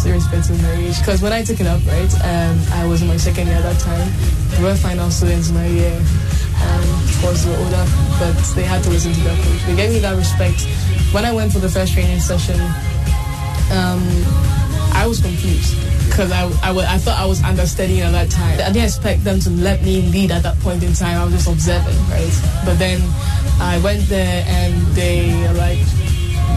irrespective 0.07 0.51
of 0.57 0.63
my 0.63 0.73
age 0.83 0.99
because 0.99 1.23
when 1.23 1.33
i 1.33 1.45
took 1.45 1.61
it 1.61 1.67
up 1.67 1.79
right 1.87 2.13
um, 2.25 2.59
i 2.73 2.87
was 2.87 3.03
in 3.03 3.09
my 3.09 3.17
second 3.17 3.47
year 3.47 3.57
at 3.57 3.63
that 3.63 3.79
time 3.79 4.09
there 4.51 4.63
were 4.65 4.75
final 4.75 5.09
students 5.11 5.51
in 5.51 5.55
my 5.55 5.67
year 5.69 5.95
um, 5.95 7.02
were 7.23 7.57
older 7.57 7.85
but 8.19 8.35
they 8.55 8.65
had 8.65 8.83
to 8.83 8.91
listen 8.91 9.13
to 9.13 9.21
their 9.21 9.37
coach 9.37 9.63
they 9.67 9.77
gave 9.77 9.93
me 9.93 9.99
that 9.99 10.17
respect 10.17 10.61
when 11.15 11.25
i 11.25 11.33
went 11.33 11.53
for 11.53 11.59
the 11.59 11.69
first 11.69 11.93
training 11.93 12.21
session 12.21 12.59
um, 13.71 14.03
i 14.95 15.07
was 15.07 15.21
confused 15.21 15.77
because 16.13 16.31
I, 16.31 16.45
I, 16.63 16.77
I 16.77 16.99
thought 16.99 17.19
I 17.19 17.25
was 17.25 17.43
understudying 17.43 18.01
at 18.03 18.13
that 18.13 18.31
time. 18.31 18.61
I 18.61 18.69
didn't 18.71 18.85
expect 18.85 19.25
them 19.25 19.41
to 19.41 19.51
let 19.51 19.83
me 19.83 20.03
lead 20.13 20.31
at 20.31 20.43
that 20.43 20.59
point 20.61 20.83
in 20.83 20.93
time. 20.93 21.17
I 21.17 21.25
was 21.25 21.33
just 21.33 21.49
observing, 21.49 21.97
right? 22.11 22.29
But 22.67 22.79
then 22.79 23.01
I 23.59 23.81
went 23.83 24.03
there 24.09 24.45
and 24.47 24.75
they 24.89 25.33
are 25.47 25.55
like, 25.55 25.79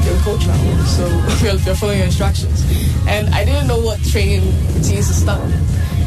you're 0.04 0.14
a 0.14 0.20
coach 0.28 0.46
now, 0.46 0.84
so 0.84 1.08
you're, 1.46 1.56
you're 1.56 1.76
following 1.76 2.00
your 2.00 2.08
instructions. 2.08 2.66
And 3.08 3.34
I 3.34 3.46
didn't 3.46 3.68
know 3.68 3.80
what 3.80 4.04
training 4.04 4.44
routines 4.74 5.08
to 5.08 5.14
start. 5.14 5.50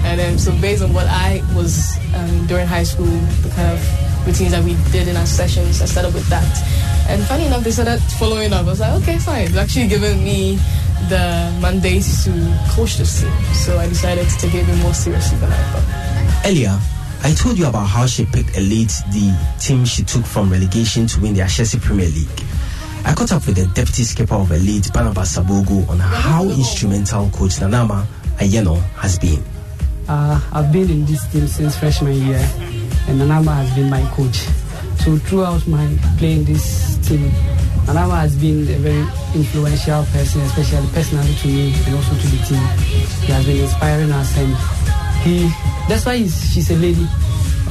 And 0.05 0.21
then, 0.21 0.39
so 0.39 0.53
based 0.61 0.83
on 0.83 0.93
what 0.93 1.07
I 1.09 1.43
was 1.57 1.97
um, 2.15 2.47
during 2.49 2.67
high 2.67 2.85
school, 2.85 3.07
the 3.07 3.51
kind 3.57 3.73
of 3.73 4.08
routines 4.29 4.53
that 4.53 4.63
we 4.63 4.77
did 4.93 5.09
in 5.09 5.17
our 5.17 5.27
sessions, 5.27 5.81
I 5.81 5.87
started 5.87 6.13
with 6.13 6.29
that. 6.29 6.45
And 7.09 7.23
funny 7.25 7.47
enough, 7.47 7.65
they 7.65 7.71
started 7.71 7.99
following 8.21 8.53
up. 8.53 8.67
I 8.67 8.69
was 8.69 8.81
like, 8.81 8.93
okay, 9.03 9.19
fine. 9.19 9.47
It's 9.49 9.57
actually 9.57 9.89
given 9.89 10.23
me 10.23 10.57
the 11.09 11.57
mandate 11.63 12.05
to 12.25 12.31
coach 12.71 12.99
this 12.99 13.23
team. 13.23 13.33
So 13.55 13.79
I 13.79 13.89
decided 13.89 14.29
to 14.29 14.37
take 14.37 14.55
it 14.55 14.69
even 14.69 14.79
more 14.81 14.93
seriously 14.93 15.39
than 15.39 15.51
I 15.51 15.63
thought. 15.73 16.47
Earlier, 16.47 16.79
I 17.23 17.33
told 17.33 17.59
you 17.59 17.67
about 17.67 17.87
how 17.87 18.07
she 18.07 18.27
picked 18.27 18.57
Elite, 18.57 18.93
the 19.11 19.35
team 19.59 19.85
she 19.87 20.05
took 20.05 20.25
from 20.25 20.51
relegation 20.51 21.07
to 21.09 21.21
win 21.21 21.35
the 21.35 21.41
Ashesi 21.41 21.81
Premier 21.81 22.09
League. 22.09 22.43
I 23.05 23.15
caught 23.15 23.33
up 23.33 23.47
with 23.47 23.57
the 23.57 23.67
deputy 23.73 24.05
skipper 24.05 24.35
of 24.35 24.53
Elite, 24.53 24.93
Barnabas 24.93 25.37
Sabogo, 25.37 25.89
on 25.89 25.99
how 25.99 26.45
instrumental 26.45 27.31
Coach 27.31 27.57
Nanama 27.57 28.05
Ayeno 28.37 28.79
has 29.01 29.19
been. 29.19 29.43
Uh, 30.07 30.41
I've 30.53 30.73
been 30.73 30.91
in 30.91 31.07
this 31.07 31.27
team 31.33 31.47
since 31.47 31.79
freshman 31.79 32.15
year, 32.15 32.41
and 33.09 33.21
Nanama 33.21 33.57
has 33.57 33.75
been 33.75 33.89
my 33.89 34.03
coach. 34.13 34.47
So 35.01 35.17
throughout 35.17 35.67
my 35.67 35.89
playing 36.19 36.45
this 36.45 36.99
team, 37.09 37.31
Nanama 37.89 38.21
has 38.21 38.37
been 38.37 38.69
a 38.69 38.79
very 38.85 39.07
influential 39.35 40.05
person, 40.13 40.43
especially 40.43 40.87
personally 40.93 41.35
to 41.41 41.49
me 41.49 41.73
and 41.87 41.95
also 41.97 42.13
to 42.13 42.27
the 42.29 42.41
team. 42.45 42.63
He 43.25 43.33
has 43.33 43.47
been 43.47 43.65
inspiring 43.65 44.13
us, 44.13 44.37
and 44.37 44.53
he 45.25 45.49
that's 45.89 46.05
why 46.05 46.17
he's, 46.17 46.37
she's 46.53 46.71
a 46.71 46.77
lady. 46.77 47.07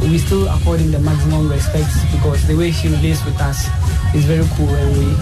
We 0.02 0.18
still 0.18 0.48
accord 0.48 0.80
him 0.80 0.92
the 0.92 1.00
maximum 1.00 1.50
respect 1.50 1.90
because 2.12 2.46
the 2.48 2.56
way 2.58 2.72
she 2.72 2.88
relates 2.88 3.24
with 3.26 3.40
us 3.40 3.70
is 4.16 4.26
very 4.26 4.46
cool, 4.58 4.74
and 4.74 4.90
we 4.98 5.14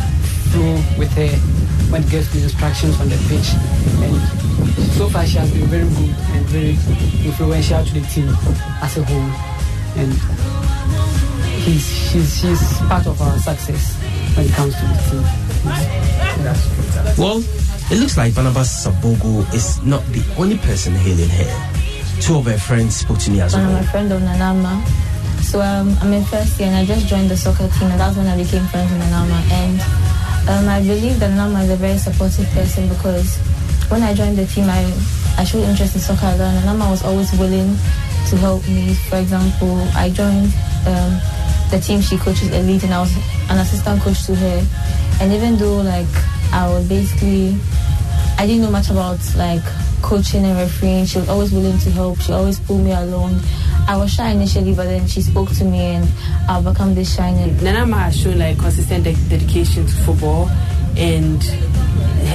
flow 0.51 0.73
with 0.97 1.11
her 1.19 1.31
when 1.91 2.03
it 2.03 2.09
gets 2.09 2.31
to 2.31 2.41
instructions 2.41 2.99
on 2.99 3.09
the 3.09 3.19
pitch. 3.27 3.51
And 3.99 4.15
so 4.95 5.09
far, 5.09 5.25
she 5.25 5.37
has 5.37 5.51
been 5.51 5.67
very 5.67 5.83
good 5.83 6.15
and 6.35 6.45
very 6.47 6.71
influential 7.25 7.83
to 7.83 7.93
the 7.93 8.01
team 8.07 8.29
as 8.81 8.97
a 8.97 9.03
whole. 9.03 9.54
And 9.97 10.11
he's, 11.63 11.85
she's, 12.11 12.39
she's 12.39 12.77
part 12.87 13.07
of 13.07 13.21
our 13.21 13.37
success 13.39 13.95
when 14.35 14.45
it 14.45 14.51
comes 14.53 14.75
to 14.75 14.81
the 14.81 14.97
team. 15.09 15.23
That's 16.43 17.17
Well, 17.17 17.41
it 17.91 17.99
looks 17.99 18.17
like 18.17 18.35
Barnabas 18.35 18.85
Sabogo 18.85 19.45
is 19.53 19.81
not 19.83 20.03
the 20.11 20.23
only 20.37 20.57
person 20.57 20.93
hailing 20.93 21.29
here. 21.29 21.55
Two 22.21 22.37
of 22.37 22.45
her 22.45 22.57
friends 22.57 22.97
spoke 22.97 23.19
to 23.19 23.31
me 23.31 23.41
as 23.41 23.55
well. 23.55 23.65
I'm 23.69 23.83
a 23.83 23.87
friend 23.87 24.11
of 24.11 24.21
Nanama. 24.21 24.85
So 25.41 25.61
um, 25.61 25.95
I'm 26.01 26.11
in 26.13 26.23
first 26.25 26.59
year 26.59 26.69
and 26.69 26.77
I 26.77 26.85
just 26.85 27.07
joined 27.07 27.29
the 27.29 27.37
soccer 27.37 27.67
team 27.79 27.89
and 27.91 27.99
that's 27.99 28.17
when 28.17 28.27
I 28.27 28.35
became 28.35 28.65
friends 28.67 28.91
with 28.91 29.01
Nanama. 29.01 29.39
And 29.51 29.79
um, 30.49 30.69
I 30.69 30.81
believe 30.81 31.19
that 31.19 31.31
Nanama 31.31 31.63
is 31.63 31.69
a 31.71 31.75
very 31.75 31.97
supportive 31.97 32.47
person 32.49 32.89
because 32.89 33.37
when 33.89 34.01
I 34.01 34.13
joined 34.13 34.37
the 34.37 34.45
team, 34.47 34.65
I, 34.67 34.81
I 35.37 35.43
showed 35.43 35.63
interest 35.63 35.95
in 35.95 36.01
soccer. 36.01 36.25
And 36.25 36.63
Nanama 36.65 36.89
was 36.89 37.03
always 37.03 37.31
willing 37.37 37.77
to 38.27 38.37
help 38.37 38.67
me. 38.67 38.93
For 38.93 39.17
example, 39.17 39.79
I 39.95 40.09
joined 40.09 40.53
um, 40.87 41.19
the 41.71 41.79
team 41.83 42.01
she 42.01 42.17
coaches 42.17 42.51
Elite 42.51 42.83
and 42.83 42.93
I 42.93 43.01
was 43.01 43.15
an 43.49 43.57
assistant 43.57 44.01
coach 44.01 44.25
to 44.25 44.35
her. 44.35 44.65
And 45.21 45.31
even 45.31 45.57
though 45.57 45.77
like 45.77 46.07
I 46.51 46.67
was 46.69 46.87
basically 46.87 47.57
I 48.37 48.45
didn't 48.45 48.63
know 48.63 48.71
much 48.71 48.89
about 48.89 49.19
like 49.35 49.63
coaching 50.01 50.45
and 50.45 50.57
refereeing. 50.57 51.05
She 51.05 51.17
was 51.17 51.29
always 51.29 51.51
willing 51.51 51.79
to 51.79 51.89
help. 51.91 52.19
She 52.19 52.31
always 52.31 52.59
pulled 52.59 52.83
me 52.83 52.91
along. 52.91 53.39
I 53.87 53.97
was 53.97 54.13
shy 54.13 54.29
initially, 54.29 54.73
but 54.75 54.85
then 54.85 55.07
she 55.07 55.21
spoke 55.21 55.49
to 55.53 55.63
me 55.63 55.79
and 55.79 56.07
I 56.47 56.61
become 56.61 56.93
this 56.93 57.15
shiny. 57.15 57.51
Nanama 57.53 58.03
has 58.03 58.19
shown 58.19 58.37
like 58.37 58.59
consistent 58.59 59.03
de- 59.03 59.15
dedication 59.29 59.85
to 59.85 59.93
football, 60.03 60.49
and 60.95 61.43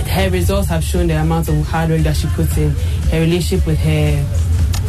her 0.09 0.30
results 0.30 0.68
have 0.68 0.82
shown 0.82 1.07
the 1.07 1.14
amount 1.20 1.49
of 1.49 1.64
hard 1.66 1.91
work 1.91 2.01
that 2.01 2.16
she 2.16 2.26
puts 2.28 2.57
in. 2.57 2.70
Her 3.11 3.20
relationship 3.20 3.66
with 3.66 3.78
her 3.78 4.24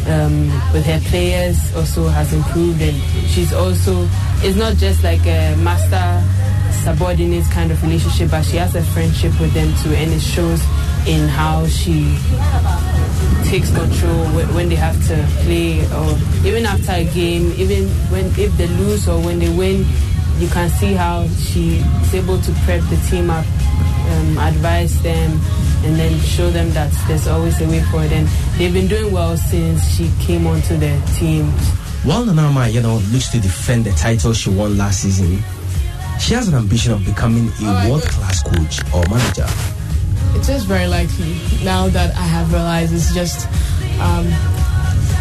um, 0.08 0.48
with 0.74 0.86
her 0.86 1.00
players 1.10 1.58
also 1.76 2.08
has 2.08 2.34
improved, 2.34 2.82
and 2.82 2.96
she's 3.30 3.54
also 3.54 4.08
it's 4.44 4.58
not 4.58 4.76
just 4.78 5.04
like 5.04 5.22
a 5.26 5.56
master 5.58 6.24
subordinate 6.84 7.46
kind 7.52 7.72
of 7.72 7.82
relationship, 7.84 8.32
but 8.32 8.44
she 8.44 8.58
has 8.58 8.76
a 8.76 8.82
friendship 8.82 9.32
with 9.40 9.54
them 9.54 9.74
too, 9.84 9.94
and 9.94 10.12
it 10.12 10.20
shows 10.22 10.62
in 11.08 11.28
how 11.28 11.66
she 11.68 12.18
takes 13.50 13.72
control 13.74 14.26
when 14.54 14.70
they 14.70 14.76
have 14.76 14.96
to 15.08 15.16
play 15.44 15.82
or 15.92 16.48
even 16.48 16.66
after 16.66 16.92
a 16.94 17.04
game 17.06 17.52
even 17.58 17.90
when 18.10 18.26
if 18.38 18.56
they 18.58 18.68
lose 18.80 19.08
or 19.10 19.20
when 19.22 19.40
they 19.40 19.50
win 19.50 19.84
you 20.38 20.48
can 20.50 20.70
see 20.70 20.94
how 20.94 21.28
she 21.28 21.78
is 21.78 22.14
able 22.14 22.40
to 22.40 22.52
prep 22.64 22.82
the 22.90 22.98
team 23.10 23.30
up 23.30 23.46
um, 24.12 24.38
advise 24.38 25.02
them 25.02 25.32
and 25.84 25.96
then 25.96 26.20
show 26.20 26.50
them 26.52 26.70
that 26.72 26.92
there's 27.08 27.28
always 27.28 27.60
a 27.62 27.68
way 27.68 27.82
forward 27.84 28.12
and 28.12 28.28
they've 28.58 28.74
been 28.74 28.88
doing 28.88 29.12
well 29.12 29.36
since 29.38 29.84
she 29.96 30.10
came 30.20 30.46
onto 30.48 30.78
the 30.78 31.02
team 31.18 31.46
While 32.04 32.26
Nanama 32.26 32.72
you 32.74 32.82
know, 32.82 32.98
looks 33.12 33.30
to 33.30 33.40
defend 33.40 33.86
the 33.86 33.92
title 33.92 34.34
she 34.34 34.50
won 34.50 34.78
last 34.78 35.02
season, 35.02 35.38
she 36.20 36.34
has 36.34 36.48
an 36.48 36.56
ambition 36.56 36.94
of 36.94 37.06
becoming 37.06 37.50
a 37.62 37.90
world 37.90 38.04
class 38.04 38.42
coach 38.44 38.82
or 38.94 39.04
manager. 39.10 39.46
It 40.34 40.42
is 40.42 40.48
just 40.48 40.66
very 40.68 40.88
likely 40.88 41.38
now 41.64 41.90
that 41.90 42.16
I 42.16 42.22
have 42.26 42.52
realized 42.52 42.94
it's 42.94 43.14
just, 43.14 43.48
um, 44.00 44.26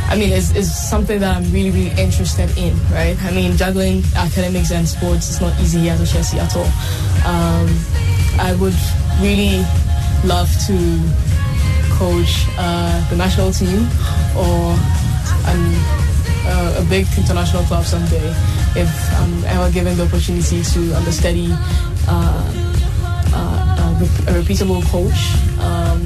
I 0.08 0.16
mean, 0.16 0.32
it's, 0.32 0.54
it's 0.56 0.70
something 0.88 1.20
that 1.20 1.36
I'm 1.36 1.44
really, 1.52 1.70
really 1.70 2.00
interested 2.00 2.48
in, 2.56 2.76
right? 2.92 3.16
I 3.24 3.30
mean, 3.32 3.56
juggling 3.56 4.02
academics 4.16 4.70
and 4.72 4.88
sports 4.88 5.28
is 5.30 5.40
not 5.40 5.52
easy 5.60 5.80
here 5.80 5.92
at 5.92 5.98
Ashesi 6.00 6.38
at 6.38 6.56
all. 6.56 6.70
Um, 7.28 7.68
I 8.40 8.54
would 8.58 8.74
really 9.20 9.64
love 10.24 10.50
to 10.66 10.76
coach 11.96 12.46
uh, 12.58 13.08
the 13.10 13.16
national 13.16 13.52
team 13.52 13.86
or 14.36 14.76
an, 15.48 15.60
uh, 16.46 16.80
a 16.80 16.84
big 16.88 17.06
international 17.16 17.62
club 17.64 17.84
someday 17.84 18.28
if 18.76 18.90
I'm 19.20 19.44
ever 19.44 19.70
given 19.70 19.96
the 19.96 20.04
opportunity 20.04 20.62
to 20.62 20.96
understudy 20.96 21.48
uh, 22.08 22.70
uh, 23.34 23.70
a 24.00 24.32
repeatable 24.32 24.82
coach 24.86 25.36
um, 25.60 26.00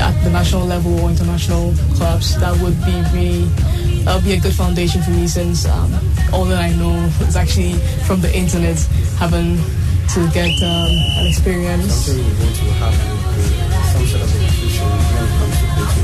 at 0.00 0.14
the 0.24 0.30
national 0.30 0.66
level 0.66 1.00
or 1.00 1.10
international 1.10 1.74
clubs. 1.94 2.38
That 2.40 2.58
would 2.60 2.78
be 2.84 2.96
really 3.12 3.44
that 4.04 4.16
would 4.16 4.24
be 4.24 4.32
a 4.32 4.40
good 4.40 4.54
foundation 4.54 5.02
for 5.02 5.10
me 5.10 5.26
since 5.26 5.66
um, 5.66 5.92
all 6.32 6.44
that 6.44 6.60
I 6.60 6.74
know 6.76 6.94
is 7.26 7.36
actually 7.36 7.74
from 8.06 8.20
the 8.20 8.34
internet, 8.34 8.78
having 9.18 9.56
to 10.14 10.30
get 10.32 10.62
um, 10.62 10.90
an 11.18 11.26
experience. 11.26 13.13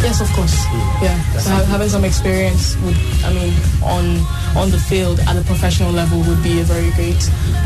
Yes, 0.02 0.20
of 0.20 0.32
course. 0.32 0.54
Hmm. 0.56 1.04
Yeah, 1.04 1.18
so 1.38 1.50
having 1.66 1.88
some 1.88 2.04
experience 2.04 2.76
would, 2.82 2.96
I 3.24 3.32
mean, 3.32 3.52
on 3.82 4.04
on 4.56 4.70
the 4.70 4.78
field 4.78 5.20
at 5.20 5.36
a 5.36 5.44
professional 5.44 5.92
level 5.92 6.18
would 6.22 6.42
be 6.42 6.60
a 6.60 6.64
very 6.64 6.90
great 6.92 7.22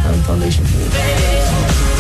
um, 0.07 0.21
foundation 0.23 0.65
for 0.65 0.79
me. 0.79 1.94